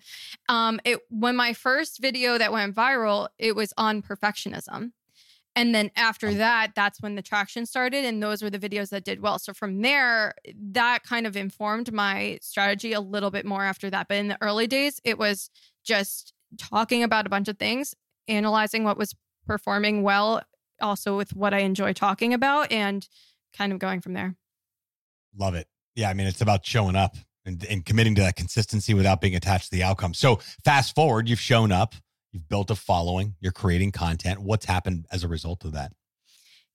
Um, 0.50 0.80
it 0.86 1.00
when 1.10 1.36
my 1.36 1.54
first 1.54 2.00
video 2.00 2.38
that 2.38 2.52
went 2.52 2.76
viral, 2.76 3.30
it 3.38 3.56
was 3.56 3.74
on 3.78 4.02
perfectionism. 4.02 4.92
And 5.58 5.74
then 5.74 5.90
after 5.96 6.34
that, 6.34 6.74
that's 6.76 7.02
when 7.02 7.16
the 7.16 7.22
traction 7.22 7.66
started. 7.66 8.04
And 8.04 8.22
those 8.22 8.44
were 8.44 8.50
the 8.50 8.60
videos 8.60 8.90
that 8.90 9.06
did 9.06 9.22
well. 9.22 9.40
So 9.40 9.54
from 9.54 9.82
there, 9.82 10.34
that 10.72 11.04
kind 11.04 11.26
of 11.26 11.38
informed 11.38 11.94
my 11.94 12.40
strategy 12.42 12.92
a 12.92 13.00
little 13.00 13.32
bit 13.32 13.46
more 13.46 13.64
after 13.64 13.90
that. 13.90 14.10
But 14.10 14.18
in 14.18 14.28
the 14.28 14.38
early 14.42 14.68
days, 14.68 15.00
it 15.06 15.18
was 15.18 15.50
just 15.84 16.34
talking 16.58 17.04
about 17.04 17.26
a 17.26 17.30
bunch 17.30 17.48
of 17.48 17.58
things, 17.58 17.96
analyzing 18.28 18.84
what 18.84 18.98
was 18.98 19.16
performing 19.46 20.04
well, 20.04 20.42
also 20.82 21.16
with 21.18 21.36
what 21.36 21.54
I 21.54 21.60
enjoy 21.60 21.94
talking 21.94 22.34
about, 22.34 22.72
and 22.72 23.08
kind 23.56 23.72
of 23.72 23.80
going 23.80 24.02
from 24.02 24.14
there. 24.14 24.36
Love 25.38 25.56
it. 25.56 25.68
Yeah. 25.96 26.10
I 26.10 26.14
mean, 26.14 26.28
it's 26.28 26.42
about 26.42 26.66
showing 26.66 26.96
up 26.96 27.16
and, 27.46 27.64
and 27.66 27.86
committing 27.86 28.16
to 28.16 28.22
that 28.22 28.36
consistency 28.36 28.94
without 28.94 29.22
being 29.22 29.36
attached 29.36 29.66
to 29.66 29.72
the 29.72 29.84
outcome. 29.84 30.14
So 30.14 30.40
fast 30.64 30.96
forward, 30.96 31.30
you've 31.30 31.40
shown 31.40 31.72
up, 31.72 31.96
you've 32.32 32.50
built 32.50 32.72
a 32.72 32.76
following, 32.76 33.36
you're 33.40 33.52
creating 33.52 33.92
content. 33.92 34.42
What's 34.42 34.66
happened 34.66 35.06
as 35.12 35.24
a 35.24 35.28
result 35.28 35.64
of 35.64 35.74
that? 35.74 35.94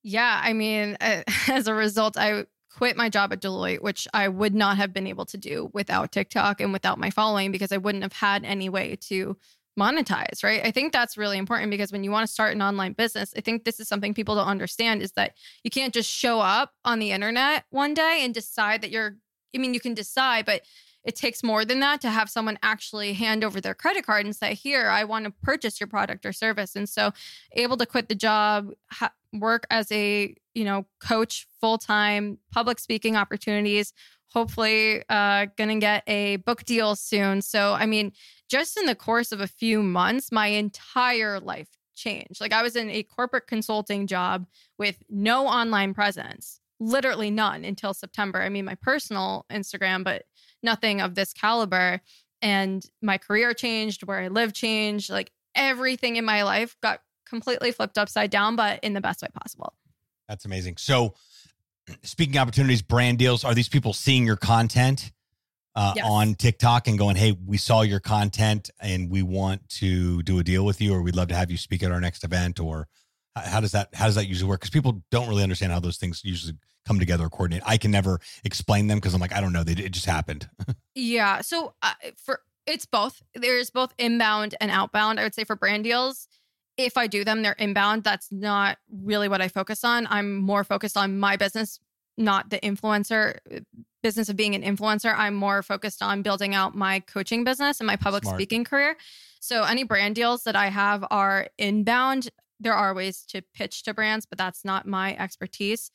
Yeah. 0.03 0.41
I 0.43 0.53
mean, 0.53 0.97
uh, 1.01 1.23
as 1.49 1.67
a 1.67 1.75
result, 1.75 2.17
I 2.17 2.47
quit 2.71 2.97
my 2.97 3.09
job 3.09 3.33
at 3.33 3.41
Deloitte, 3.41 3.83
which 3.83 4.07
I 4.15 4.29
would 4.29 4.55
not 4.55 4.77
have 4.77 4.93
been 4.93 5.07
able 5.07 5.27
to 5.27 5.37
do 5.37 5.71
without 5.75 6.13
TikTok 6.13 6.61
and 6.61 6.73
without 6.73 6.99
my 6.99 7.11
following 7.11 7.53
because 7.53 7.73
I 7.73 7.77
wouldn't 7.77 8.05
have 8.05 8.13
had 8.13 8.45
any 8.45 8.69
way 8.69 8.97
to 9.09 9.37
monetize, 9.81 10.45
right? 10.45 10.61
I 10.65 10.71
think 10.71 10.93
that's 10.93 11.17
really 11.17 11.39
important 11.39 11.71
because 11.71 11.91
when 11.93 12.05
you 12.05 12.11
want 12.11 12.27
to 12.27 12.33
start 12.33 12.55
an 12.55 12.63
online 12.63 12.93
business, 12.93 13.33
I 13.37 13.41
think 13.41 13.65
this 13.65 13.81
is 13.81 13.89
something 13.89 14.15
people 14.15 14.35
don't 14.35 14.47
understand 14.47 15.03
is 15.03 15.13
that 15.13 15.33
you 15.65 15.71
can't 15.71 15.95
just 15.95 16.11
show 16.11 16.41
up 16.41 16.73
on 16.85 16.99
the 16.99 17.13
internet 17.13 17.65
one 17.71 17.95
day 17.95 18.21
and 18.23 18.35
decide 18.35 18.83
that 18.83 18.91
you're 18.91 19.17
I 19.55 19.59
mean, 19.59 19.75
you 19.75 19.81
can 19.81 19.95
decide, 19.95 20.47
but 20.47 20.63
it 21.05 21.17
takes 21.17 21.43
more 21.43 21.65
than 21.65 21.81
that 21.81 22.01
to 22.03 22.11
have 22.11 22.29
someone 22.29 22.59
actually 22.63 23.15
hand 23.15 23.43
over 23.43 23.61
their 23.61 23.75
credit 23.75 24.05
card 24.05 24.27
and 24.27 24.37
say, 24.37 24.55
"Here, 24.55 24.89
I 24.89 25.05
want 25.05 25.25
to 25.25 25.33
purchase 25.43 25.81
your 25.81 25.87
product 25.87 26.27
or 26.27 26.33
service." 26.33 26.77
And 26.77 26.89
so, 26.89 27.13
able 27.53 27.77
to 27.79 27.87
quit 27.87 28.09
the 28.09 28.15
job, 28.15 28.71
ha- 28.91 29.13
work 29.33 29.67
as 29.71 29.91
a 29.93 30.35
you 30.55 30.65
know 30.65 30.87
coach 31.01 31.47
full 31.61 31.79
time, 31.79 32.39
public 32.53 32.79
speaking 32.79 33.17
opportunities. 33.17 33.93
Hopefully, 34.33 35.03
uh, 35.09 35.47
gonna 35.57 35.79
get 35.79 36.05
a 36.07 36.37
book 36.37 36.65
deal 36.65 36.95
soon. 36.97 37.41
So, 37.43 37.73
I 37.73 37.87
mean, 37.87 38.13
just 38.51 38.77
in 38.77 38.87
the 38.87 38.95
course 38.95 39.33
of 39.33 39.41
a 39.41 39.47
few 39.47 39.83
months, 39.83 40.33
my 40.33 40.49
entire 40.49 41.39
life 41.39 41.69
changed. 41.95 42.41
Like 42.41 42.53
I 42.53 42.63
was 42.63 42.75
in 42.77 42.91
a 42.91 43.05
corporate 43.05 43.47
consulting 43.47 44.07
job 44.07 44.47
with 44.79 45.03
no 45.09 45.47
online 45.47 45.95
presence, 45.95 46.61
literally 46.81 47.31
none 47.31 47.65
until 47.65 47.95
September. 47.95 48.43
I 48.43 48.49
mean, 48.49 48.65
my 48.65 48.75
personal 48.75 49.47
Instagram, 49.51 50.03
but 50.03 50.25
nothing 50.63 51.01
of 51.01 51.15
this 51.15 51.33
caliber. 51.33 52.01
And 52.43 52.85
my 53.01 53.19
career 53.19 53.55
changed, 53.55 54.07
where 54.07 54.19
I 54.19 54.29
live 54.29 54.53
changed, 54.53 55.11
like 55.11 55.31
everything 55.55 56.17
in 56.17 56.25
my 56.25 56.43
life 56.43 56.77
got 56.83 57.03
completely 57.29 57.71
flipped 57.71 57.99
upside 57.99 58.31
down, 58.31 58.57
but 58.57 58.81
in 58.83 58.95
the 58.95 59.01
best 59.01 59.23
way 59.23 59.29
possible. 59.33 59.75
That's 60.29 60.45
amazing. 60.45 60.79
So, 60.79 61.15
speaking 62.03 62.39
opportunities, 62.39 62.83
brand 62.83 63.19
deals, 63.19 63.45
are 63.45 63.55
these 63.55 63.69
people 63.69 63.93
seeing 63.93 64.25
your 64.25 64.37
content? 64.37 65.13
Uh, 65.75 65.93
yes. 65.97 66.07
on 66.09 66.35
TikTok 66.35 66.89
and 66.89 66.99
going, 66.99 67.17
"Hey, 67.17 67.37
we 67.47 67.57
saw 67.57 67.83
your 67.83 68.01
content 68.01 68.71
and 68.81 69.11
we 69.11 69.23
want 69.23 69.69
to 69.71 70.23
do 70.23 70.39
a 70.39 70.45
deal 70.45 70.65
with 70.65 70.81
you, 70.81 70.95
or 70.95 71.03
we'd 71.03 71.17
love 71.17 71.29
to 71.29 71.35
have 71.35 71.51
you 71.51 71.57
speak 71.57 71.83
at 71.83 71.93
our 71.93 72.01
next 72.01 72.25
event." 72.25 72.61
Or 72.61 72.89
how 73.37 73.61
does 73.61 73.73
that 73.73 73.89
how 73.95 74.07
does 74.07 74.17
that 74.17 74.27
usually 74.27 74.49
work? 74.49 74.61
Because 74.61 74.71
people 74.71 75.03
don't 75.11 75.29
really 75.29 75.43
understand 75.43 75.73
how 75.73 75.81
those 75.81 75.97
things 75.97 76.23
usually 76.25 76.55
come 76.87 76.99
together 76.99 77.25
or 77.25 77.31
coordinate. 77.31 77.63
I 77.67 77.77
can 77.77 77.91
never 77.91 78.21
explain 78.45 78.87
them 78.87 78.99
because 78.99 79.15
I'm 79.15 79.21
like, 79.21 79.35
I 79.35 79.41
don't 79.41 79.53
know, 79.53 79.63
they, 79.63 79.73
it 79.73 79.93
just 79.93 80.07
happened. 80.07 80.49
yeah. 80.95 81.41
So 81.43 81.75
uh, 81.83 81.93
for 82.17 82.41
it's 82.67 82.87
both. 82.87 83.23
There's 83.35 83.71
both 83.71 83.95
inbound 83.99 84.55
and 84.61 84.71
outbound. 84.71 85.21
I 85.21 85.25
would 85.25 85.35
say 85.35 85.45
for 85.45 85.57
brand 85.57 85.85
deals. 85.85 86.29
If 86.77 86.97
I 86.97 87.09
do 87.09 87.25
them, 87.25 87.43
they're 87.43 87.53
inbound. 87.53 88.05
That's 88.05 88.29
not 88.33 88.79
really 88.91 89.29
what 89.29 89.43
I 89.43 89.49
focus 89.49 89.85
on. 89.85 90.07
I'm 90.09 90.37
more 90.37 90.65
focused 90.65 90.97
on 90.97 91.19
my 91.19 91.37
business 91.37 91.79
not 92.21 92.51
the 92.51 92.59
influencer 92.59 93.39
business 94.03 94.29
of 94.29 94.37
being 94.37 94.55
an 94.55 94.63
influencer. 94.63 95.15
I'm 95.17 95.35
more 95.35 95.63
focused 95.63 96.03
on 96.03 96.23
building 96.23 96.55
out 96.55 96.75
my 96.75 97.01
coaching 97.01 97.45
business 97.45 97.81
and 97.81 97.87
my 97.87 97.97
public 97.97 98.25
Smart. 98.25 98.37
speaking 98.37 98.65
career. 98.65 98.97
So 99.41 99.65
any 99.65 99.85
brand 99.85 100.15
deals 100.15 100.45
that 100.45 100.57
I 100.57 100.69
have 100.69 101.05
are 101.11 101.49
inbound. 101.59 102.31
There 102.59 102.75
are 102.75 102.95
ways 102.95 103.25
to 103.29 103.43
pitch 103.55 103.83
to 103.85 103.95
brands, 103.95 104.27
but 104.27 104.39
that's 104.39 104.65
not 104.65 104.87
my 104.87 105.17
expertise. 105.17 105.91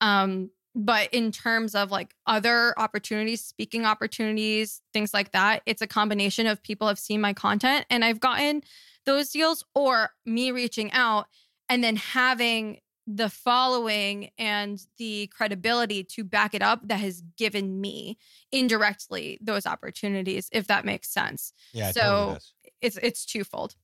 Um, 0.00 0.50
but 0.74 1.08
in 1.12 1.32
terms 1.32 1.74
of 1.74 1.90
like 1.90 2.14
other 2.26 2.74
opportunities, 2.78 3.42
speaking 3.42 3.86
opportunities, 3.86 4.82
things 4.92 5.14
like 5.14 5.32
that, 5.32 5.62
it's 5.64 5.80
a 5.80 5.86
combination 5.86 6.46
of 6.46 6.62
people 6.62 6.86
have 6.86 6.98
seen 6.98 7.20
my 7.20 7.32
content 7.32 7.86
and 7.88 8.04
I've 8.04 8.20
gotten 8.20 8.62
those 9.06 9.30
deals 9.30 9.64
or 9.74 10.10
me 10.26 10.50
reaching 10.50 10.92
out 10.92 11.28
and 11.68 11.82
then 11.82 11.96
having 11.96 12.80
the 13.06 13.30
following 13.30 14.30
and 14.36 14.80
the 14.98 15.28
credibility 15.28 16.02
to 16.02 16.24
back 16.24 16.54
it 16.54 16.62
up 16.62 16.86
that 16.88 16.98
has 16.98 17.22
given 17.36 17.80
me 17.80 18.18
indirectly 18.50 19.38
those 19.40 19.66
opportunities 19.66 20.48
if 20.52 20.66
that 20.66 20.84
makes 20.84 21.08
sense. 21.08 21.52
Yeah 21.72 21.92
so 21.92 22.00
totally 22.00 22.38
it's 22.80 22.98
it's 22.98 23.24
twofold. 23.24 23.74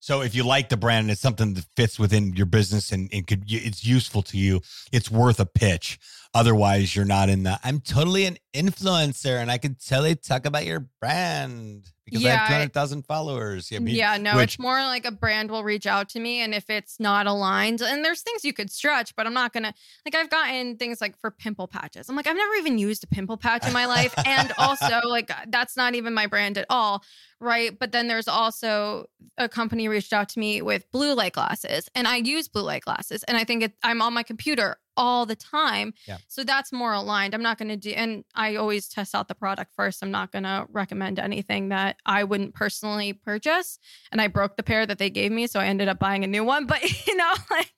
So 0.00 0.22
if 0.22 0.34
you 0.34 0.42
like 0.42 0.68
the 0.68 0.76
brand 0.76 1.04
and 1.04 1.10
it's 1.12 1.20
something 1.20 1.54
that 1.54 1.64
fits 1.76 1.96
within 1.96 2.34
your 2.34 2.46
business 2.46 2.90
and, 2.90 3.08
and 3.12 3.24
could 3.24 3.44
it's 3.46 3.84
useful 3.84 4.22
to 4.22 4.38
you 4.38 4.60
it's 4.90 5.10
worth 5.10 5.38
a 5.38 5.46
pitch. 5.46 5.98
Otherwise 6.34 6.96
you're 6.96 7.04
not 7.04 7.28
in 7.28 7.42
the 7.42 7.58
i'm 7.62 7.80
totally 7.80 8.24
an 8.24 8.38
influencer 8.54 9.40
and 9.40 9.50
i 9.50 9.58
can 9.58 9.74
totally 9.74 10.14
talk 10.14 10.46
about 10.46 10.64
your 10.64 10.88
brand 11.00 11.90
because 12.04 12.22
yeah, 12.22 12.34
I 12.34 12.36
have 12.36 12.48
200,000 12.48 13.06
followers. 13.06 13.70
Yeah, 13.70 13.78
yeah 13.80 14.16
no, 14.16 14.36
which, 14.36 14.54
it's 14.54 14.58
more 14.58 14.80
like 14.80 15.04
a 15.04 15.12
brand 15.12 15.50
will 15.50 15.62
reach 15.62 15.86
out 15.86 16.08
to 16.10 16.20
me. 16.20 16.40
And 16.40 16.54
if 16.54 16.68
it's 16.68 16.98
not 16.98 17.26
aligned, 17.26 17.80
and 17.80 18.04
there's 18.04 18.22
things 18.22 18.44
you 18.44 18.52
could 18.52 18.70
stretch, 18.70 19.14
but 19.14 19.26
I'm 19.26 19.34
not 19.34 19.52
going 19.52 19.62
to, 19.62 19.74
like, 20.04 20.14
I've 20.14 20.30
gotten 20.30 20.76
things 20.76 21.00
like 21.00 21.18
for 21.18 21.30
pimple 21.30 21.68
patches. 21.68 22.08
I'm 22.08 22.16
like, 22.16 22.26
I've 22.26 22.36
never 22.36 22.54
even 22.54 22.78
used 22.78 23.04
a 23.04 23.06
pimple 23.06 23.36
patch 23.36 23.66
in 23.66 23.72
my 23.72 23.86
life. 23.86 24.14
and 24.26 24.52
also, 24.58 25.00
like, 25.08 25.30
that's 25.48 25.76
not 25.76 25.94
even 25.94 26.12
my 26.12 26.26
brand 26.26 26.58
at 26.58 26.66
all. 26.68 27.04
Right. 27.40 27.76
But 27.76 27.92
then 27.92 28.08
there's 28.08 28.28
also 28.28 29.06
a 29.36 29.48
company 29.48 29.88
reached 29.88 30.12
out 30.12 30.28
to 30.30 30.38
me 30.38 30.62
with 30.62 30.90
blue 30.92 31.14
light 31.14 31.32
glasses, 31.32 31.88
and 31.94 32.06
I 32.06 32.16
use 32.16 32.48
blue 32.48 32.62
light 32.62 32.82
glasses. 32.82 33.24
And 33.24 33.36
I 33.36 33.44
think 33.44 33.62
it, 33.64 33.72
I'm 33.82 34.02
on 34.02 34.12
my 34.12 34.22
computer 34.22 34.76
all 34.96 35.26
the 35.26 35.36
time. 35.36 35.94
Yeah. 36.06 36.18
So 36.28 36.44
that's 36.44 36.72
more 36.72 36.92
aligned. 36.92 37.34
I'm 37.34 37.42
not 37.42 37.58
going 37.58 37.68
to 37.68 37.76
do, 37.76 37.90
and 37.90 38.24
I 38.34 38.56
always 38.56 38.88
test 38.88 39.14
out 39.14 39.28
the 39.28 39.34
product 39.34 39.72
first. 39.74 40.02
I'm 40.02 40.10
not 40.10 40.32
going 40.32 40.44
to 40.44 40.66
recommend 40.70 41.18
anything 41.18 41.70
that 41.70 41.96
I 42.06 42.24
wouldn't 42.24 42.54
personally 42.54 43.12
purchase. 43.12 43.78
And 44.10 44.20
I 44.20 44.28
broke 44.28 44.56
the 44.56 44.62
pair 44.62 44.86
that 44.86 44.98
they 44.98 45.10
gave 45.10 45.32
me. 45.32 45.46
So 45.46 45.60
I 45.60 45.66
ended 45.66 45.88
up 45.88 45.98
buying 45.98 46.24
a 46.24 46.26
new 46.26 46.44
one. 46.44 46.66
But, 46.72 47.06
you 47.06 47.16
know, 47.16 47.34
like, 47.50 47.72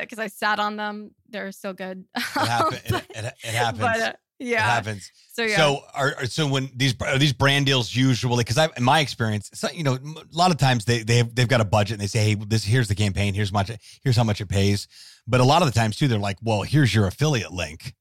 because 0.00 0.18
uh, 0.18 0.22
I 0.22 0.26
sat 0.26 0.58
on 0.58 0.74
them, 0.74 1.12
they're 1.28 1.52
so 1.52 1.72
good. 1.72 2.04
It, 2.16 2.22
happen, 2.22 2.74
it, 2.84 2.92
it, 3.10 3.34
it 3.44 3.54
happens. 3.54 3.80
But, 3.80 4.00
uh, 4.00 4.12
yeah, 4.38 4.58
it 4.58 4.70
happens. 4.70 5.10
So 5.32 5.42
yeah. 5.42 5.56
So 5.56 5.80
are, 5.94 6.24
so 6.26 6.46
when 6.46 6.70
these 6.74 6.94
are 7.00 7.18
these 7.18 7.32
brand 7.32 7.66
deals 7.66 7.94
usually 7.94 8.44
because 8.44 8.58
I 8.58 8.68
in 8.76 8.84
my 8.84 9.00
experience, 9.00 9.50
so, 9.54 9.68
you 9.72 9.82
know, 9.84 9.94
a 9.94 10.36
lot 10.36 10.50
of 10.50 10.58
times 10.58 10.84
they 10.84 11.02
they 11.02 11.18
have, 11.18 11.34
they've 11.34 11.48
got 11.48 11.60
a 11.60 11.64
budget 11.64 11.94
and 11.94 12.00
they 12.00 12.06
say, 12.06 12.20
hey, 12.20 12.34
this 12.34 12.64
here's 12.64 12.88
the 12.88 12.94
campaign, 12.94 13.34
here's 13.34 13.52
much, 13.52 13.70
here's 14.02 14.16
how 14.16 14.24
much 14.24 14.40
it 14.40 14.46
pays. 14.46 14.88
But 15.26 15.40
a 15.40 15.44
lot 15.44 15.62
of 15.62 15.72
the 15.72 15.78
times 15.78 15.96
too, 15.96 16.08
they're 16.08 16.18
like, 16.18 16.38
well, 16.42 16.62
here's 16.62 16.94
your 16.94 17.06
affiliate 17.06 17.52
link. 17.52 17.94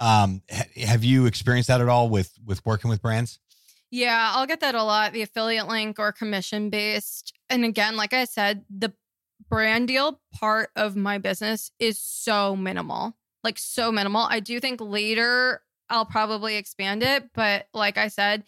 Um, 0.00 0.42
ha- 0.50 0.68
have 0.86 1.04
you 1.04 1.26
experienced 1.26 1.68
that 1.68 1.80
at 1.80 1.88
all 1.88 2.08
with 2.08 2.32
with 2.44 2.64
working 2.64 2.88
with 2.90 3.02
brands? 3.02 3.38
Yeah, 3.90 4.32
I'll 4.34 4.46
get 4.46 4.60
that 4.60 4.74
a 4.74 4.82
lot. 4.82 5.12
The 5.12 5.22
affiliate 5.22 5.66
link 5.66 5.98
or 5.98 6.12
commission 6.12 6.70
based. 6.70 7.32
And 7.48 7.64
again, 7.64 7.96
like 7.96 8.12
I 8.12 8.24
said, 8.24 8.64
the 8.68 8.92
brand 9.48 9.88
deal 9.88 10.20
part 10.32 10.70
of 10.76 10.94
my 10.94 11.18
business 11.18 11.70
is 11.78 11.98
so 11.98 12.54
minimal, 12.54 13.16
like 13.42 13.58
so 13.58 13.90
minimal. 13.90 14.26
I 14.28 14.40
do 14.40 14.60
think 14.60 14.80
later 14.80 15.62
I'll 15.90 16.06
probably 16.06 16.56
expand 16.56 17.02
it, 17.02 17.30
but 17.34 17.66
like 17.72 17.98
I 17.98 18.08
said, 18.08 18.44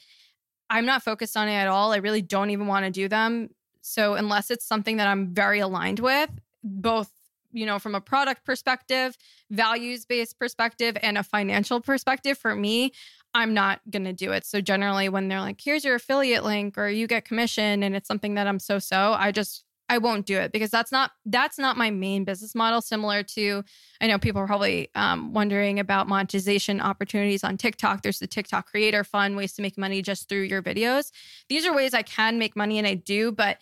I'm 0.68 0.86
not 0.86 1.02
focused 1.02 1.36
on 1.36 1.48
it 1.48 1.54
at 1.54 1.68
all. 1.68 1.92
I 1.92 1.96
really 1.96 2.22
don't 2.22 2.50
even 2.50 2.66
want 2.66 2.84
to 2.84 2.90
do 2.90 3.08
them. 3.08 3.50
So 3.82 4.14
unless 4.14 4.50
it's 4.50 4.66
something 4.66 4.98
that 4.98 5.08
I'm 5.08 5.34
very 5.34 5.60
aligned 5.60 6.00
with, 6.00 6.30
both 6.62 7.10
you 7.52 7.66
know, 7.66 7.78
from 7.78 7.94
a 7.94 8.00
product 8.00 8.44
perspective, 8.44 9.16
values 9.50 10.04
based 10.04 10.38
perspective, 10.38 10.96
and 11.02 11.18
a 11.18 11.22
financial 11.22 11.80
perspective, 11.80 12.38
for 12.38 12.54
me, 12.54 12.92
I'm 13.34 13.54
not 13.54 13.80
going 13.90 14.04
to 14.04 14.12
do 14.12 14.32
it. 14.32 14.44
So, 14.44 14.60
generally, 14.60 15.08
when 15.08 15.28
they're 15.28 15.40
like, 15.40 15.60
here's 15.60 15.84
your 15.84 15.96
affiliate 15.96 16.44
link 16.44 16.76
or 16.78 16.88
you 16.88 17.06
get 17.06 17.24
commission 17.24 17.82
and 17.82 17.94
it's 17.94 18.08
something 18.08 18.34
that 18.34 18.46
I'm 18.46 18.58
so 18.58 18.78
so, 18.78 19.14
I 19.18 19.32
just, 19.32 19.64
I 19.90 19.98
won't 19.98 20.24
do 20.24 20.38
it 20.38 20.52
because 20.52 20.70
that's 20.70 20.92
not 20.92 21.10
that's 21.26 21.58
not 21.58 21.76
my 21.76 21.90
main 21.90 22.22
business 22.22 22.54
model. 22.54 22.80
Similar 22.80 23.24
to, 23.24 23.64
I 24.00 24.06
know 24.06 24.20
people 24.20 24.40
are 24.40 24.46
probably 24.46 24.88
um, 24.94 25.32
wondering 25.32 25.80
about 25.80 26.06
monetization 26.06 26.80
opportunities 26.80 27.42
on 27.42 27.56
TikTok. 27.56 28.02
There's 28.02 28.20
the 28.20 28.28
TikTok 28.28 28.66
Creator 28.70 29.02
Fund, 29.02 29.36
ways 29.36 29.52
to 29.54 29.62
make 29.62 29.76
money 29.76 30.00
just 30.00 30.28
through 30.28 30.42
your 30.42 30.62
videos. 30.62 31.10
These 31.48 31.66
are 31.66 31.74
ways 31.74 31.92
I 31.92 32.02
can 32.02 32.38
make 32.38 32.54
money, 32.54 32.78
and 32.78 32.86
I 32.86 32.94
do. 32.94 33.32
But 33.32 33.58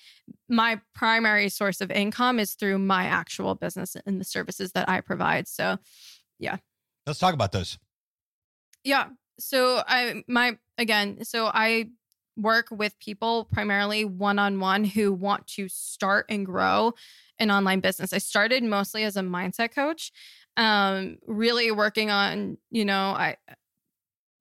my 0.50 0.82
primary 0.94 1.48
source 1.48 1.80
of 1.80 1.90
income 1.90 2.38
is 2.38 2.52
through 2.52 2.78
my 2.78 3.04
actual 3.04 3.54
business 3.54 3.96
and 4.04 4.20
the 4.20 4.24
services 4.24 4.72
that 4.72 4.86
I 4.86 5.00
provide. 5.00 5.48
So, 5.48 5.78
yeah. 6.38 6.58
Let's 7.06 7.18
talk 7.18 7.32
about 7.32 7.52
those. 7.52 7.78
Yeah. 8.84 9.08
So 9.38 9.82
I 9.86 10.24
my 10.28 10.58
again, 10.76 11.24
so 11.24 11.46
I 11.46 11.88
work 12.38 12.68
with 12.70 12.98
people 13.00 13.48
primarily 13.52 14.04
one-on-one 14.04 14.84
who 14.84 15.12
want 15.12 15.46
to 15.48 15.68
start 15.68 16.26
and 16.28 16.46
grow 16.46 16.94
an 17.38 17.50
online 17.50 17.80
business. 17.80 18.12
I 18.12 18.18
started 18.18 18.62
mostly 18.62 19.04
as 19.04 19.16
a 19.16 19.22
mindset 19.22 19.74
coach, 19.74 20.12
um 20.56 21.18
really 21.26 21.70
working 21.70 22.10
on, 22.10 22.58
you 22.70 22.84
know, 22.84 23.14
I 23.16 23.36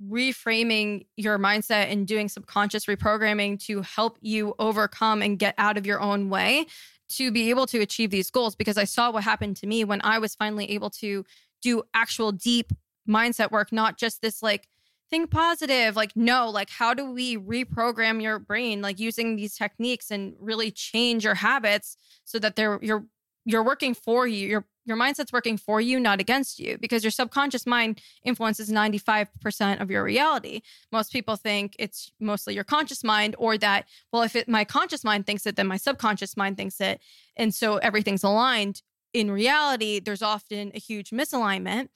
reframing 0.05 1.07
your 1.15 1.39
mindset 1.39 1.91
and 1.91 2.05
doing 2.05 2.29
subconscious 2.29 2.85
reprogramming 2.85 3.59
to 3.65 3.81
help 3.81 4.17
you 4.21 4.53
overcome 4.59 5.21
and 5.21 5.39
get 5.39 5.55
out 5.57 5.77
of 5.77 5.85
your 5.85 5.99
own 5.99 6.29
way 6.29 6.67
to 7.09 7.31
be 7.31 7.49
able 7.49 7.65
to 7.65 7.79
achieve 7.79 8.11
these 8.11 8.29
goals 8.29 8.55
because 8.55 8.77
I 8.77 8.83
saw 8.83 9.11
what 9.11 9.23
happened 9.23 9.57
to 9.57 9.67
me 9.67 9.83
when 9.83 10.01
I 10.03 10.19
was 10.19 10.35
finally 10.35 10.69
able 10.71 10.89
to 10.91 11.25
do 11.61 11.83
actual 11.93 12.31
deep 12.31 12.73
mindset 13.07 13.51
work, 13.51 13.71
not 13.71 13.97
just 13.97 14.21
this 14.21 14.43
like 14.43 14.67
think 15.09 15.31
positive. 15.31 15.95
Like, 15.95 16.11
no, 16.15 16.49
like, 16.49 16.69
how 16.69 16.93
do 16.93 17.11
we 17.11 17.37
reprogram 17.37 18.21
your 18.21 18.39
brain, 18.39 18.81
like 18.81 18.99
using 18.99 19.35
these 19.35 19.55
techniques 19.55 20.11
and 20.11 20.35
really 20.39 20.71
change 20.71 21.23
your 21.23 21.35
habits 21.35 21.97
so 22.23 22.39
that 22.39 22.55
they're 22.55 22.79
you're 22.81 23.05
you're 23.45 23.63
working 23.63 23.93
for 23.93 24.27
you. 24.27 24.47
Your 24.47 24.65
your 24.87 24.97
mindset's 24.97 25.33
working 25.33 25.57
for 25.57 25.81
you, 25.81 25.99
not 25.99 26.21
against 26.21 26.59
you, 26.59 26.77
because 26.79 27.03
your 27.03 27.11
subconscious 27.11 27.65
mind 27.65 28.01
influences 28.23 28.71
95% 28.71 29.81
of 29.81 29.91
your 29.91 30.01
reality. 30.01 30.61
Most 30.93 31.11
people 31.11 31.35
think 31.35 31.75
it's 31.77 32.09
mostly 32.21 32.55
your 32.55 32.63
conscious 32.63 33.03
mind, 33.03 33.35
or 33.37 33.57
that, 33.57 33.85
well, 34.13 34.21
if 34.21 34.33
it, 34.35 34.47
my 34.47 34.63
conscious 34.63 35.03
mind 35.03 35.25
thinks 35.25 35.45
it, 35.45 35.57
then 35.57 35.67
my 35.67 35.75
subconscious 35.75 36.37
mind 36.37 36.55
thinks 36.55 36.79
it. 36.79 37.01
And 37.35 37.53
so 37.53 37.77
everything's 37.77 38.23
aligned. 38.23 38.81
In 39.13 39.29
reality, 39.29 39.99
there's 39.99 40.21
often 40.21 40.71
a 40.73 40.79
huge 40.79 41.09
misalignment. 41.09 41.89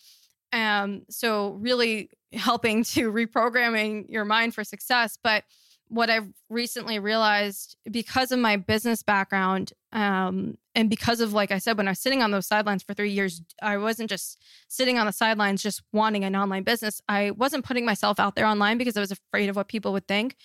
Um, 0.54 1.04
so 1.10 1.52
really 1.52 2.10
helping 2.34 2.84
to 2.86 3.12
reprogramming 3.12 4.06
your 4.10 4.26
mind 4.26 4.56
for 4.56 4.64
success. 4.64 5.18
But 5.22 5.44
what 5.88 6.10
I've 6.10 6.30
recently 6.50 7.00
realized 7.00 7.76
because 7.92 8.32
of 8.32 8.40
my 8.40 8.56
business 8.56 9.04
background, 9.04 9.74
um, 9.92 10.58
and 10.74 10.90
because 10.90 11.20
of, 11.20 11.34
like 11.34 11.52
I 11.52 11.58
said, 11.58 11.76
when 11.76 11.90
I 11.90 11.92
was 11.92 12.00
sitting 12.00 12.22
on 12.22 12.32
those 12.32 12.48
sidelines 12.48 12.82
for 12.82 12.94
three 12.94 13.12
years, 13.12 13.42
I 13.62 13.76
wasn't 13.76 14.10
just 14.10 14.42
sitting 14.70 14.98
on 14.98 15.06
the 15.06 15.12
sidelines, 15.12 15.62
just 15.62 15.84
wanting 15.92 16.24
an 16.24 16.34
online 16.34 16.64
business. 16.64 17.02
I 17.10 17.32
wasn't 17.32 17.66
putting 17.66 17.84
myself 17.84 18.22
out 18.22 18.36
there 18.36 18.46
online 18.46 18.78
because 18.78 18.96
I 18.96 19.02
was 19.02 19.12
afraid 19.12 19.50
of 19.50 19.58
what 19.58 19.68
people 19.68 19.92
would 19.92 20.08
think. 20.08 20.38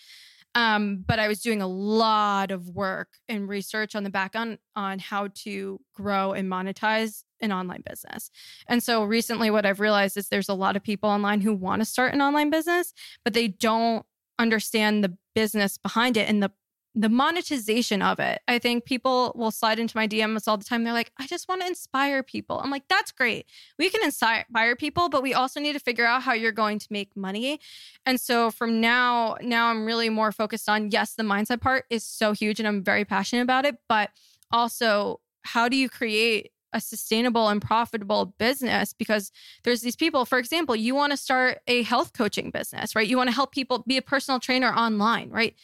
Um, 0.56 1.04
but 1.06 1.18
I 1.18 1.28
was 1.28 1.40
doing 1.40 1.60
a 1.60 1.66
lot 1.66 2.50
of 2.50 2.70
work 2.70 3.08
and 3.28 3.46
research 3.46 3.94
on 3.94 4.04
the 4.04 4.10
back 4.10 4.34
on 4.34 4.58
on 4.74 4.98
how 4.98 5.28
to 5.44 5.78
grow 5.94 6.32
and 6.32 6.50
monetize 6.50 7.24
an 7.42 7.52
online 7.52 7.82
business. 7.86 8.30
And 8.66 8.82
so 8.82 9.04
recently 9.04 9.50
what 9.50 9.66
I've 9.66 9.80
realized 9.80 10.16
is 10.16 10.30
there's 10.30 10.48
a 10.48 10.54
lot 10.54 10.74
of 10.74 10.82
people 10.82 11.10
online 11.10 11.42
who 11.42 11.54
want 11.54 11.82
to 11.82 11.84
start 11.84 12.14
an 12.14 12.22
online 12.22 12.48
business, 12.48 12.94
but 13.22 13.34
they 13.34 13.48
don't 13.48 14.06
understand 14.38 15.04
the 15.04 15.14
business 15.34 15.76
behind 15.76 16.16
it 16.16 16.26
and 16.26 16.42
the 16.42 16.50
the 16.98 17.10
monetization 17.10 18.00
of 18.00 18.18
it. 18.18 18.40
I 18.48 18.58
think 18.58 18.86
people 18.86 19.32
will 19.36 19.50
slide 19.50 19.78
into 19.78 19.94
my 19.94 20.08
DMs 20.08 20.48
all 20.48 20.56
the 20.56 20.64
time. 20.64 20.82
They're 20.82 20.94
like, 20.94 21.12
I 21.18 21.26
just 21.26 21.46
want 21.46 21.60
to 21.60 21.66
inspire 21.66 22.22
people. 22.22 22.58
I'm 22.58 22.70
like, 22.70 22.88
that's 22.88 23.12
great. 23.12 23.44
We 23.78 23.90
can 23.90 24.02
inspire 24.02 24.76
people, 24.76 25.10
but 25.10 25.22
we 25.22 25.34
also 25.34 25.60
need 25.60 25.74
to 25.74 25.78
figure 25.78 26.06
out 26.06 26.22
how 26.22 26.32
you're 26.32 26.52
going 26.52 26.78
to 26.78 26.86
make 26.88 27.14
money. 27.14 27.60
And 28.06 28.18
so 28.18 28.50
from 28.50 28.80
now, 28.80 29.36
now 29.42 29.68
I'm 29.68 29.84
really 29.84 30.08
more 30.08 30.32
focused 30.32 30.70
on 30.70 30.90
yes, 30.90 31.12
the 31.12 31.22
mindset 31.22 31.60
part 31.60 31.84
is 31.90 32.02
so 32.02 32.32
huge 32.32 32.58
and 32.60 32.66
I'm 32.66 32.82
very 32.82 33.04
passionate 33.04 33.42
about 33.42 33.66
it, 33.66 33.76
but 33.90 34.08
also 34.50 35.20
how 35.42 35.68
do 35.68 35.76
you 35.76 35.90
create 35.90 36.50
a 36.72 36.80
sustainable 36.80 37.48
and 37.48 37.60
profitable 37.60 38.34
business 38.38 38.94
because 38.94 39.30
there's 39.64 39.82
these 39.82 39.96
people 39.96 40.24
for 40.24 40.36
example 40.36 40.74
you 40.74 40.94
want 40.94 41.12
to 41.12 41.16
start 41.16 41.58
a 41.68 41.82
health 41.84 42.12
coaching 42.12 42.50
business 42.50 42.94
right 42.96 43.06
you 43.06 43.16
want 43.16 43.28
to 43.28 43.34
help 43.34 43.52
people 43.52 43.84
be 43.86 43.96
a 43.96 44.02
personal 44.02 44.40
trainer 44.40 44.74
online 44.74 45.30
right 45.30 45.54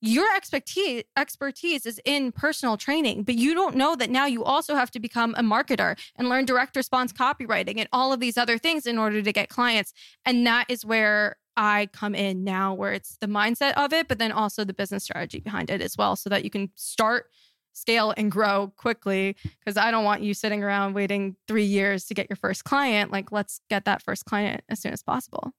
your 0.00 0.26
expertise 0.36 1.04
expertise 1.16 1.86
is 1.86 2.00
in 2.04 2.30
personal 2.30 2.76
training 2.76 3.22
but 3.22 3.34
you 3.34 3.54
don't 3.54 3.74
know 3.74 3.96
that 3.96 4.10
now 4.10 4.26
you 4.26 4.44
also 4.44 4.74
have 4.74 4.90
to 4.90 5.00
become 5.00 5.34
a 5.38 5.42
marketer 5.42 5.98
and 6.16 6.28
learn 6.28 6.44
direct 6.44 6.76
response 6.76 7.12
copywriting 7.12 7.78
and 7.78 7.88
all 7.92 8.12
of 8.12 8.20
these 8.20 8.36
other 8.36 8.58
things 8.58 8.86
in 8.86 8.98
order 8.98 9.22
to 9.22 9.32
get 9.32 9.48
clients. 9.48 9.92
And 10.24 10.46
that 10.46 10.66
is 10.68 10.84
where 10.84 11.36
I 11.56 11.88
come 11.92 12.14
in 12.14 12.44
now 12.44 12.74
where 12.74 12.92
it's 12.92 13.16
the 13.16 13.26
mindset 13.26 13.72
of 13.72 13.92
it 13.92 14.08
but 14.08 14.18
then 14.18 14.32
also 14.32 14.64
the 14.64 14.74
business 14.74 15.04
strategy 15.04 15.40
behind 15.40 15.70
it 15.70 15.80
as 15.80 15.96
well 15.96 16.14
so 16.14 16.28
that 16.28 16.44
you 16.44 16.50
can 16.50 16.70
start 16.74 17.30
scale 17.72 18.12
and 18.16 18.30
grow 18.30 18.72
quickly. 18.76 19.36
Because 19.58 19.76
I 19.76 19.90
don't 19.90 20.04
want 20.04 20.22
you 20.22 20.34
sitting 20.34 20.62
around 20.62 20.94
waiting 20.94 21.36
3 21.48 21.64
years 21.64 22.04
to 22.06 22.14
get 22.14 22.28
your 22.28 22.36
first 22.36 22.64
client. 22.64 23.12
Like 23.12 23.32
let's 23.32 23.60
get 23.70 23.86
that 23.86 24.02
first 24.02 24.26
client 24.26 24.62
as 24.68 24.80
soon 24.80 24.92
as 24.92 25.02
possible 25.02 25.52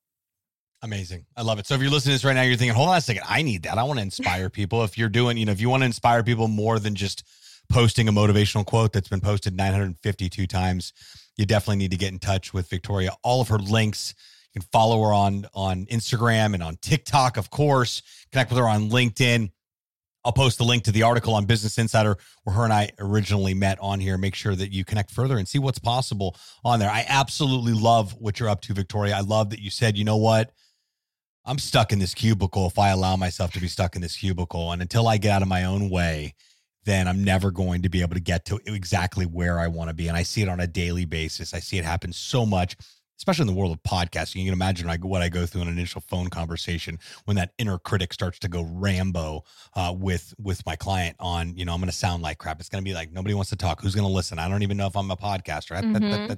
Amazing. 0.84 1.26
I 1.36 1.42
love 1.42 1.58
it. 1.58 1.66
So 1.66 1.74
if 1.74 1.82
you're 1.82 1.90
listening 1.90 2.12
to 2.12 2.16
this 2.16 2.24
right 2.24 2.34
now, 2.34 2.44
you're 2.44 2.56
thinking, 2.56 2.76
hold 2.76 2.90
on 2.90 2.98
a 2.98 3.02
second, 3.02 3.24
I 3.28 3.42
need 3.42 3.64
that. 3.64 3.78
I 3.78 3.84
want 3.84 3.98
to 3.98 4.04
inspire 4.04 4.50
people. 4.50 4.84
If 4.84 4.98
you're 4.98 5.10
doing, 5.10 5.38
you 5.38 5.46
know, 5.46 5.52
if 5.52 5.60
you 5.60 5.70
want 5.70 5.82
to 5.82 5.86
inspire 5.86 6.24
people 6.24 6.48
more 6.48 6.78
than 6.78 6.94
just 6.94 7.24
posting 7.70 8.08
a 8.08 8.12
motivational 8.12 8.66
quote 8.66 8.94
that's 8.94 9.10
been 9.10 9.22
posted 9.22 9.56
952 9.56 10.46
times, 10.46 10.94
you 11.36 11.46
definitely 11.46 11.78
need 11.78 11.92
to 11.92 11.98
get 11.98 12.14
in 12.14 12.20
touch 12.20 12.54
with 12.54 12.70
Victoria. 12.70 13.12
All 13.24 13.42
of 13.42 13.48
her 13.48 13.58
links, 13.58 14.14
you 14.54 14.62
can 14.62 14.70
follow 14.72 15.02
her 15.04 15.14
on 15.14 15.48
on 15.54 15.86
Instagram 15.88 16.54
and 16.54 16.62
on 16.62 16.78
TikTok, 16.82 17.38
of 17.38 17.50
course. 17.50 18.04
Connect 18.32 18.52
with 18.52 18.60
her 18.60 18.68
on 18.68 18.90
LinkedIn. 18.90 19.52
I'll 20.24 20.34
post 20.34 20.58
the 20.58 20.64
link 20.66 20.84
to 20.84 20.92
the 20.92 21.04
article 21.04 21.34
on 21.36 21.46
Business 21.46 21.78
Insider 21.78 22.18
where 22.44 22.56
her 22.56 22.66
and 22.66 22.74
I 22.74 22.92
originally 23.00 23.54
met 23.54 23.80
on 23.80 24.00
here. 24.00 24.18
Make 24.18 24.36
sure 24.36 24.56
that 24.56 24.74
you 24.74 24.84
connect 24.84 25.10
further 25.10 25.38
and 25.38 25.48
see 25.48 25.58
what's 25.58 25.80
possible 25.80 26.36
on 26.66 26.80
there. 26.80 26.90
I 26.90 27.06
absolutely 27.08 27.74
love 27.74 28.14
what 28.20 28.40
you're 28.40 28.50
up 28.50 28.62
to, 28.62 28.74
Victoria. 28.74 29.16
I 29.16 29.22
love 29.22 29.52
that 29.52 29.60
you 29.60 29.70
said, 29.70 29.98
you 29.98 30.04
know 30.04 30.18
what? 30.18 30.52
I'm 31.48 31.60
stuck 31.60 31.94
in 31.94 32.00
this 32.00 32.14
cubicle 32.14 32.68
if 32.68 32.78
I 32.78 32.90
allow 32.90 33.16
myself 33.16 33.54
to 33.54 33.62
be 33.62 33.70
stuck 33.70 33.96
in 33.96 34.02
this 34.02 34.18
cubicle. 34.18 34.74
And 34.74 34.82
until 34.82 35.08
I 35.08 35.16
get 35.16 35.32
out 35.32 35.42
of 35.42 35.48
my 35.48 35.64
own 35.64 35.90
way, 35.90 36.36
then 36.84 37.08
I'm 37.08 37.24
never 37.24 37.52
going 37.52 37.84
to 37.84 37.90
be 37.90 38.02
able 38.02 38.16
to 38.16 38.20
get 38.20 38.44
to 38.46 38.60
exactly 38.66 39.26
where 39.26 39.58
I 39.58 39.70
want 39.70 39.90
to 39.90 39.94
be. 39.94 40.10
And 40.10 40.18
I 40.18 40.24
see 40.24 40.42
it 40.42 40.50
on 40.50 40.60
a 40.60 40.68
daily 40.68 41.06
basis. 41.06 41.54
I 41.54 41.60
see 41.60 41.78
it 41.78 41.86
happen 41.86 42.12
so 42.12 42.46
much 42.46 42.76
especially 43.18 43.44
in 43.44 43.48
the 43.48 43.60
world 43.60 43.72
of 43.72 43.82
podcasting. 43.84 44.36
You 44.36 44.46
can 44.46 44.54
imagine 44.54 44.88
like 44.88 45.04
what 45.04 45.22
I 45.22 45.30
go 45.30 45.46
through 45.46 45.62
in 45.62 45.68
an 45.68 45.74
initial 45.74 46.02
phone 46.02 46.30
conversation 46.30 47.00
when 47.26 47.36
that 47.38 47.54
inner 47.58 47.78
critic 47.78 48.14
starts 48.14 48.40
to 48.40 48.48
go 48.48 48.64
Rambo 48.64 49.44
uh, 49.76 49.94
with 49.98 50.34
with 50.38 50.66
my 50.66 50.76
client 50.76 51.16
on, 51.20 51.56
you 51.56 51.66
know, 51.66 51.74
I'm 51.74 51.80
going 51.80 51.90
to 51.90 51.96
sound 51.96 52.24
like 52.24 52.38
crap. 52.38 52.60
It's 52.60 52.70
going 52.70 52.84
to 52.84 52.88
be 52.88 52.94
like 52.94 53.12
nobody 53.12 53.34
wants 53.34 53.50
to 53.50 53.56
talk. 53.56 53.82
Who's 53.82 53.96
going 53.96 54.08
to 54.08 54.14
listen? 54.14 54.40
I 54.40 54.48
don't 54.48 54.64
even 54.64 54.78
know 54.78 54.88
if 54.88 54.96
I'm 54.96 55.10
a 55.12 55.18
podcaster. 55.18 55.80
Mm-hmm. 55.82 56.32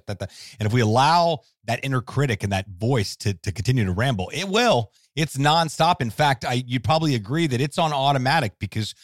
And 0.59 0.67
if 0.67 0.73
we 0.73 0.81
allow 0.81 1.39
that 1.65 1.79
inner 1.83 2.01
critic 2.01 2.43
and 2.43 2.51
that 2.51 2.67
voice 2.67 3.15
to 3.17 3.33
to 3.33 3.51
continue 3.51 3.85
to 3.85 3.91
ramble, 3.91 4.31
it 4.33 4.47
will. 4.47 4.91
It's 5.15 5.37
nonstop. 5.37 6.01
In 6.01 6.09
fact, 6.09 6.45
I 6.45 6.63
you'd 6.65 6.83
probably 6.83 7.15
agree 7.15 7.47
that 7.47 7.59
it's 7.59 7.77
on 7.77 7.91
automatic 7.91 8.53
because 8.59 8.95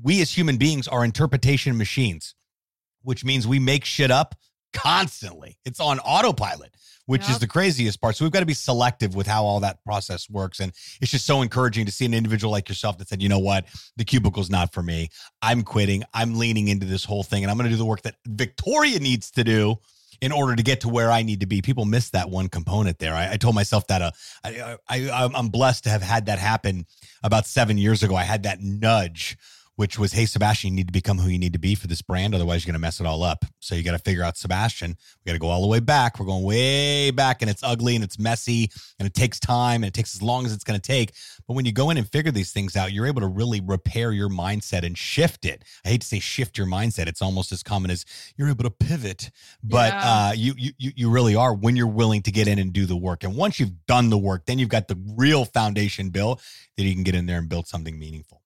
we 0.00 0.20
as 0.20 0.36
human 0.36 0.56
beings 0.56 0.88
are 0.88 1.04
interpretation 1.04 1.76
machines, 1.76 2.34
which 3.02 3.24
means 3.24 3.46
we 3.46 3.58
make 3.58 3.84
shit 3.84 4.10
up 4.10 4.34
constantly. 4.72 5.58
It's 5.64 5.80
on 5.80 5.98
autopilot 6.00 6.74
which 7.10 7.22
yep. 7.22 7.30
is 7.32 7.38
the 7.40 7.46
craziest 7.48 8.00
part. 8.00 8.14
So 8.14 8.24
we've 8.24 8.30
got 8.30 8.38
to 8.38 8.46
be 8.46 8.54
selective 8.54 9.16
with 9.16 9.26
how 9.26 9.42
all 9.42 9.58
that 9.60 9.82
process 9.82 10.30
works. 10.30 10.60
And 10.60 10.70
it's 11.00 11.10
just 11.10 11.26
so 11.26 11.42
encouraging 11.42 11.84
to 11.86 11.90
see 11.90 12.06
an 12.06 12.14
individual 12.14 12.52
like 12.52 12.68
yourself 12.68 12.98
that 12.98 13.08
said, 13.08 13.20
you 13.20 13.28
know 13.28 13.40
what, 13.40 13.66
the 13.96 14.04
cubicle's 14.04 14.48
not 14.48 14.72
for 14.72 14.80
me. 14.80 15.08
I'm 15.42 15.62
quitting. 15.62 16.04
I'm 16.14 16.38
leaning 16.38 16.68
into 16.68 16.86
this 16.86 17.04
whole 17.04 17.24
thing 17.24 17.42
and 17.42 17.50
I'm 17.50 17.56
going 17.56 17.68
to 17.68 17.70
do 17.70 17.76
the 17.76 17.84
work 17.84 18.02
that 18.02 18.14
Victoria 18.26 19.00
needs 19.00 19.32
to 19.32 19.42
do 19.42 19.80
in 20.20 20.30
order 20.30 20.54
to 20.54 20.62
get 20.62 20.82
to 20.82 20.88
where 20.88 21.10
I 21.10 21.22
need 21.22 21.40
to 21.40 21.46
be. 21.46 21.60
People 21.62 21.84
miss 21.84 22.10
that 22.10 22.30
one 22.30 22.48
component 22.48 23.00
there. 23.00 23.14
I, 23.14 23.32
I 23.32 23.36
told 23.38 23.56
myself 23.56 23.88
that 23.88 24.02
uh, 24.02 24.10
I, 24.44 24.76
I, 24.88 25.30
I'm 25.34 25.48
blessed 25.48 25.82
to 25.84 25.90
have 25.90 26.02
had 26.02 26.26
that 26.26 26.38
happen 26.38 26.86
about 27.24 27.44
seven 27.44 27.76
years 27.76 28.04
ago. 28.04 28.14
I 28.14 28.22
had 28.22 28.44
that 28.44 28.60
nudge 28.60 29.36
which 29.80 29.98
was, 29.98 30.12
hey, 30.12 30.26
Sebastian, 30.26 30.72
you 30.72 30.76
need 30.76 30.88
to 30.88 30.92
become 30.92 31.16
who 31.16 31.30
you 31.30 31.38
need 31.38 31.54
to 31.54 31.58
be 31.58 31.74
for 31.74 31.86
this 31.86 32.02
brand. 32.02 32.34
Otherwise, 32.34 32.62
you're 32.62 32.70
going 32.70 32.78
to 32.78 32.86
mess 32.86 33.00
it 33.00 33.06
all 33.06 33.22
up. 33.22 33.46
So 33.60 33.74
you 33.74 33.82
got 33.82 33.92
to 33.92 33.98
figure 33.98 34.22
out 34.22 34.36
Sebastian. 34.36 34.90
We 35.24 35.30
got 35.30 35.32
to 35.32 35.38
go 35.38 35.48
all 35.48 35.62
the 35.62 35.68
way 35.68 35.80
back. 35.80 36.20
We're 36.20 36.26
going 36.26 36.44
way 36.44 37.10
back, 37.12 37.40
and 37.40 37.50
it's 37.50 37.62
ugly 37.62 37.94
and 37.94 38.04
it's 38.04 38.18
messy 38.18 38.70
and 38.98 39.08
it 39.08 39.14
takes 39.14 39.40
time 39.40 39.76
and 39.76 39.86
it 39.86 39.94
takes 39.94 40.14
as 40.14 40.20
long 40.20 40.44
as 40.44 40.52
it's 40.52 40.64
going 40.64 40.78
to 40.78 40.86
take. 40.86 41.14
But 41.48 41.54
when 41.54 41.64
you 41.64 41.72
go 41.72 41.88
in 41.88 41.96
and 41.96 42.06
figure 42.06 42.30
these 42.30 42.52
things 42.52 42.76
out, 42.76 42.92
you're 42.92 43.06
able 43.06 43.22
to 43.22 43.26
really 43.26 43.62
repair 43.62 44.12
your 44.12 44.28
mindset 44.28 44.84
and 44.84 44.98
shift 44.98 45.46
it. 45.46 45.64
I 45.82 45.88
hate 45.88 46.02
to 46.02 46.06
say 46.06 46.18
shift 46.18 46.58
your 46.58 46.66
mindset. 46.66 47.06
It's 47.06 47.22
almost 47.22 47.50
as 47.50 47.62
common 47.62 47.90
as 47.90 48.04
you're 48.36 48.50
able 48.50 48.64
to 48.64 48.70
pivot, 48.70 49.30
but 49.64 49.94
yeah. 49.94 50.02
uh, 50.04 50.32
you, 50.36 50.52
you 50.58 50.72
you 50.76 51.08
really 51.08 51.36
are 51.36 51.54
when 51.54 51.74
you're 51.74 51.86
willing 51.86 52.20
to 52.24 52.30
get 52.30 52.48
in 52.48 52.58
and 52.58 52.74
do 52.74 52.84
the 52.84 52.98
work. 52.98 53.24
And 53.24 53.34
once 53.34 53.58
you've 53.58 53.86
done 53.86 54.10
the 54.10 54.18
work, 54.18 54.44
then 54.44 54.58
you've 54.58 54.68
got 54.68 54.88
the 54.88 54.98
real 55.16 55.46
foundation 55.46 56.10
built 56.10 56.42
that 56.76 56.82
you 56.82 56.92
can 56.92 57.02
get 57.02 57.14
in 57.14 57.24
there 57.24 57.38
and 57.38 57.48
build 57.48 57.66
something 57.66 57.98
meaningful. 57.98 58.42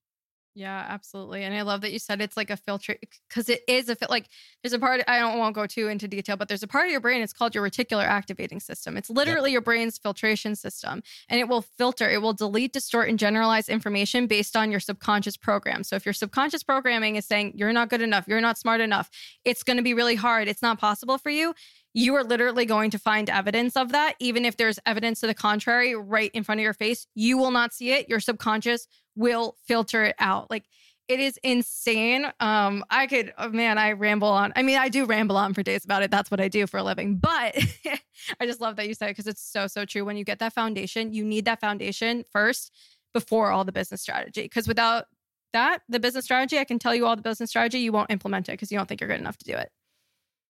Yeah, 0.56 0.86
absolutely. 0.88 1.42
And 1.42 1.52
I 1.52 1.62
love 1.62 1.80
that 1.80 1.92
you 1.92 1.98
said 1.98 2.20
it's 2.20 2.36
like 2.36 2.48
a 2.48 2.56
filter 2.56 2.96
because 3.28 3.48
it 3.48 3.62
is 3.66 3.88
a 3.88 3.96
fit. 3.96 4.08
Like 4.08 4.28
there's 4.62 4.72
a 4.72 4.78
part, 4.78 5.02
I 5.08 5.18
don't 5.18 5.36
won't 5.36 5.54
go 5.54 5.66
too 5.66 5.88
into 5.88 6.06
detail, 6.06 6.36
but 6.36 6.46
there's 6.46 6.62
a 6.62 6.68
part 6.68 6.86
of 6.86 6.92
your 6.92 7.00
brain, 7.00 7.22
it's 7.22 7.32
called 7.32 7.56
your 7.56 7.68
reticular 7.68 8.04
activating 8.04 8.60
system. 8.60 8.96
It's 8.96 9.10
literally 9.10 9.50
yep. 9.50 9.54
your 9.54 9.60
brain's 9.62 9.98
filtration 9.98 10.54
system 10.54 11.02
and 11.28 11.40
it 11.40 11.48
will 11.48 11.62
filter, 11.62 12.08
it 12.08 12.22
will 12.22 12.34
delete, 12.34 12.72
distort, 12.72 13.08
and 13.08 13.18
generalize 13.18 13.68
information 13.68 14.28
based 14.28 14.54
on 14.54 14.70
your 14.70 14.78
subconscious 14.78 15.36
program. 15.36 15.82
So 15.82 15.96
if 15.96 16.06
your 16.06 16.12
subconscious 16.12 16.62
programming 16.62 17.16
is 17.16 17.26
saying 17.26 17.54
you're 17.56 17.72
not 17.72 17.90
good 17.90 18.02
enough, 18.02 18.28
you're 18.28 18.40
not 18.40 18.56
smart 18.56 18.80
enough, 18.80 19.10
it's 19.44 19.64
going 19.64 19.78
to 19.78 19.82
be 19.82 19.94
really 19.94 20.14
hard, 20.14 20.46
it's 20.46 20.62
not 20.62 20.78
possible 20.78 21.18
for 21.18 21.30
you, 21.30 21.54
you 21.94 22.14
are 22.14 22.24
literally 22.24 22.66
going 22.66 22.90
to 22.90 22.98
find 22.98 23.30
evidence 23.30 23.76
of 23.76 23.92
that. 23.92 24.14
Even 24.18 24.44
if 24.44 24.56
there's 24.56 24.80
evidence 24.84 25.20
to 25.20 25.28
the 25.28 25.34
contrary 25.34 25.94
right 25.94 26.30
in 26.34 26.42
front 26.42 26.60
of 26.60 26.62
your 26.62 26.74
face, 26.74 27.06
you 27.14 27.38
will 27.38 27.52
not 27.52 27.72
see 27.72 27.92
it. 27.92 28.08
Your 28.08 28.18
subconscious 28.18 28.88
will 29.16 29.56
filter 29.66 30.04
it 30.04 30.16
out. 30.18 30.50
Like 30.50 30.64
it 31.06 31.20
is 31.20 31.38
insane. 31.42 32.26
Um, 32.40 32.84
I 32.88 33.06
could, 33.06 33.34
oh 33.36 33.50
man, 33.50 33.76
I 33.76 33.92
ramble 33.92 34.28
on. 34.28 34.52
I 34.56 34.62
mean, 34.62 34.78
I 34.78 34.88
do 34.88 35.04
ramble 35.04 35.36
on 35.36 35.52
for 35.52 35.62
days 35.62 35.84
about 35.84 36.02
it. 36.02 36.10
That's 36.10 36.30
what 36.30 36.40
I 36.40 36.48
do 36.48 36.66
for 36.66 36.78
a 36.78 36.82
living. 36.82 37.16
But 37.16 37.56
I 38.40 38.46
just 38.46 38.60
love 38.60 38.76
that 38.76 38.88
you 38.88 38.94
said 38.94 39.06
it 39.06 39.12
because 39.12 39.26
it's 39.26 39.42
so, 39.42 39.66
so 39.66 39.84
true. 39.84 40.04
When 40.04 40.16
you 40.16 40.24
get 40.24 40.38
that 40.38 40.54
foundation, 40.54 41.12
you 41.12 41.24
need 41.24 41.44
that 41.44 41.60
foundation 41.60 42.24
first 42.32 42.72
before 43.12 43.50
all 43.50 43.64
the 43.64 43.72
business 43.72 44.00
strategy. 44.00 44.42
Because 44.42 44.66
without 44.66 45.04
that, 45.52 45.80
the 45.88 46.00
business 46.00 46.24
strategy, 46.24 46.58
I 46.58 46.64
can 46.64 46.78
tell 46.78 46.94
you 46.94 47.06
all 47.06 47.16
the 47.16 47.22
business 47.22 47.50
strategy, 47.50 47.78
you 47.80 47.92
won't 47.92 48.10
implement 48.10 48.48
it 48.48 48.52
because 48.52 48.72
you 48.72 48.78
don't 48.78 48.86
think 48.88 49.00
you're 49.00 49.08
good 49.08 49.20
enough 49.20 49.36
to 49.38 49.44
do 49.44 49.54
it. 49.54 49.70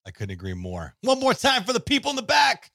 I 0.06 0.10
couldn't 0.10 0.32
agree 0.32 0.54
more. 0.54 0.94
One 1.00 1.18
more 1.18 1.34
time 1.34 1.64
for 1.64 1.72
the 1.72 1.80
people 1.80 2.10
in 2.10 2.16
the 2.16 2.22
back. 2.22 2.70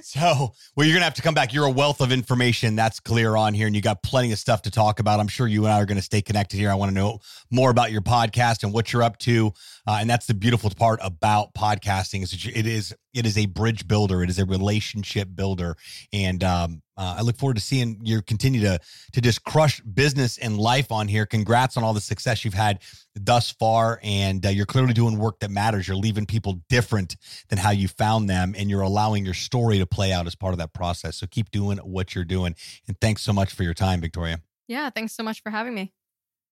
So, 0.00 0.52
well, 0.76 0.86
you're 0.86 0.94
gonna 0.94 1.04
have 1.04 1.14
to 1.14 1.22
come 1.22 1.34
back. 1.34 1.52
You're 1.52 1.64
a 1.64 1.70
wealth 1.70 2.00
of 2.00 2.12
information 2.12 2.76
that's 2.76 3.00
clear 3.00 3.36
on 3.36 3.54
here, 3.54 3.66
and 3.66 3.74
you 3.74 3.82
got 3.82 4.02
plenty 4.02 4.32
of 4.32 4.38
stuff 4.38 4.62
to 4.62 4.70
talk 4.70 5.00
about. 5.00 5.20
I'm 5.20 5.28
sure 5.28 5.46
you 5.46 5.64
and 5.64 5.72
I 5.72 5.80
are 5.80 5.86
to 5.86 6.02
stay 6.02 6.22
connected 6.22 6.56
here. 6.56 6.70
I 6.70 6.74
want 6.74 6.90
to 6.90 6.94
know 6.94 7.20
more 7.50 7.70
about 7.70 7.92
your 7.92 8.02
podcast 8.02 8.62
and 8.62 8.72
what 8.72 8.92
you're 8.92 9.02
up 9.02 9.18
to, 9.18 9.52
uh, 9.86 9.98
and 10.00 10.08
that's 10.08 10.26
the 10.26 10.34
beautiful 10.34 10.70
part 10.70 11.00
about 11.02 11.54
podcasting 11.54 12.22
is 12.22 12.32
it 12.32 12.66
is 12.66 12.94
it 13.14 13.26
is 13.26 13.38
a 13.38 13.46
bridge 13.46 13.86
builder, 13.86 14.22
it 14.22 14.30
is 14.30 14.38
a 14.38 14.44
relationship 14.44 15.28
builder, 15.34 15.76
and 16.12 16.42
um, 16.44 16.82
uh, 16.96 17.16
I 17.18 17.22
look 17.22 17.36
forward 17.36 17.56
to 17.56 17.62
seeing 17.62 18.00
you 18.02 18.22
continue 18.22 18.60
to 18.62 18.78
to 19.12 19.20
just 19.20 19.44
crush 19.44 19.80
business 19.80 20.38
and 20.38 20.58
life 20.58 20.92
on 20.92 21.08
here. 21.08 21.26
Congrats 21.26 21.76
on 21.76 21.84
all 21.84 21.94
the 21.94 22.00
success 22.00 22.44
you've 22.44 22.54
had 22.54 22.80
thus 23.14 23.50
far, 23.50 24.00
and 24.02 24.44
uh, 24.44 24.48
you're 24.48 24.66
clearly 24.66 24.92
doing 24.92 25.18
work 25.18 25.40
that 25.40 25.50
matters. 25.50 25.88
You're 25.88 25.96
leaving 25.96 26.26
people 26.26 26.60
different 26.68 27.16
than 27.48 27.58
how 27.58 27.70
you 27.70 27.88
found 27.88 28.28
them, 28.28 28.54
and 28.56 28.68
you're 28.68 28.82
allowing 28.82 29.24
your 29.24 29.34
story 29.34 29.78
to 29.78 29.86
play 29.86 30.12
out 30.12 30.26
as 30.26 30.34
part 30.34 30.52
of 30.52 30.58
that 30.58 30.72
process. 30.72 31.16
So 31.16 31.26
keep 31.26 31.50
doing 31.50 31.78
what 31.78 32.14
you're 32.14 32.24
doing, 32.24 32.54
and 32.86 33.00
thanks 33.00 33.22
so 33.22 33.32
much 33.32 33.54
for 33.54 33.62
your 33.62 33.74
time, 33.74 34.00
Victoria. 34.00 34.40
Yeah, 34.68 34.90
thanks 34.90 35.14
so 35.14 35.22
much 35.22 35.42
for 35.42 35.50
having 35.50 35.74
me. 35.74 35.92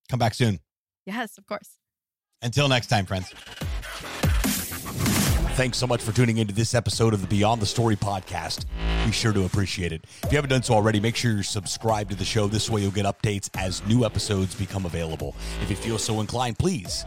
Come 0.09 0.19
back 0.19 0.35
soon. 0.35 0.61
Yes, 1.07 1.39
of 1.39 1.47
course. 1.47 1.79
Until 2.43 2.69
next 2.69 2.89
time, 2.89 3.07
friends. 3.07 3.33
Thanks 5.55 5.77
so 5.77 5.87
much 5.87 6.01
for 6.01 6.13
tuning 6.13 6.39
into 6.39 6.55
this 6.55 6.75
episode 6.75 7.13
of 7.13 7.21
the 7.21 7.27
Beyond 7.27 7.61
the 7.61 7.67
Story 7.67 7.95
podcast. 7.95 8.65
Be 9.05 9.13
sure 9.13 9.35
to 9.35 9.45
appreciate 9.45 9.93
it. 9.93 10.07
If 10.23 10.33
you 10.33 10.37
haven't 10.37 10.49
done 10.49 10.63
so 10.63 10.73
already, 10.73 10.99
make 10.99 11.15
sure 11.15 11.31
you're 11.31 11.43
subscribed 11.43 12.09
to 12.11 12.17
the 12.17 12.25
show. 12.25 12.49
This 12.49 12.71
way, 12.71 12.81
you'll 12.81 12.91
get 12.91 13.05
updates 13.05 13.51
as 13.55 13.85
new 13.87 14.07
episodes 14.07 14.55
become 14.55 14.87
available. 14.87 15.37
If 15.61 15.69
you 15.69 15.77
feel 15.77 15.99
so 15.99 16.21
inclined, 16.21 16.59
please 16.59 17.05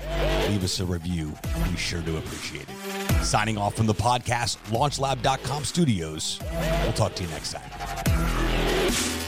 leave 0.48 0.64
us 0.64 0.80
a 0.80 0.86
review. 0.86 1.34
Be 1.72 1.76
sure 1.76 2.04
to 2.04 2.18
appreciate 2.18 2.68
it. 2.70 3.26
Signing 3.26 3.58
off 3.58 3.74
from 3.74 3.88
the 3.88 3.96
podcast, 3.96 4.58
launchlab.com 4.70 5.64
studios. 5.64 6.40
We'll 6.84 6.94
talk 6.94 7.16
to 7.16 7.24
you 7.24 7.30
next 7.30 7.54
time. 7.54 9.25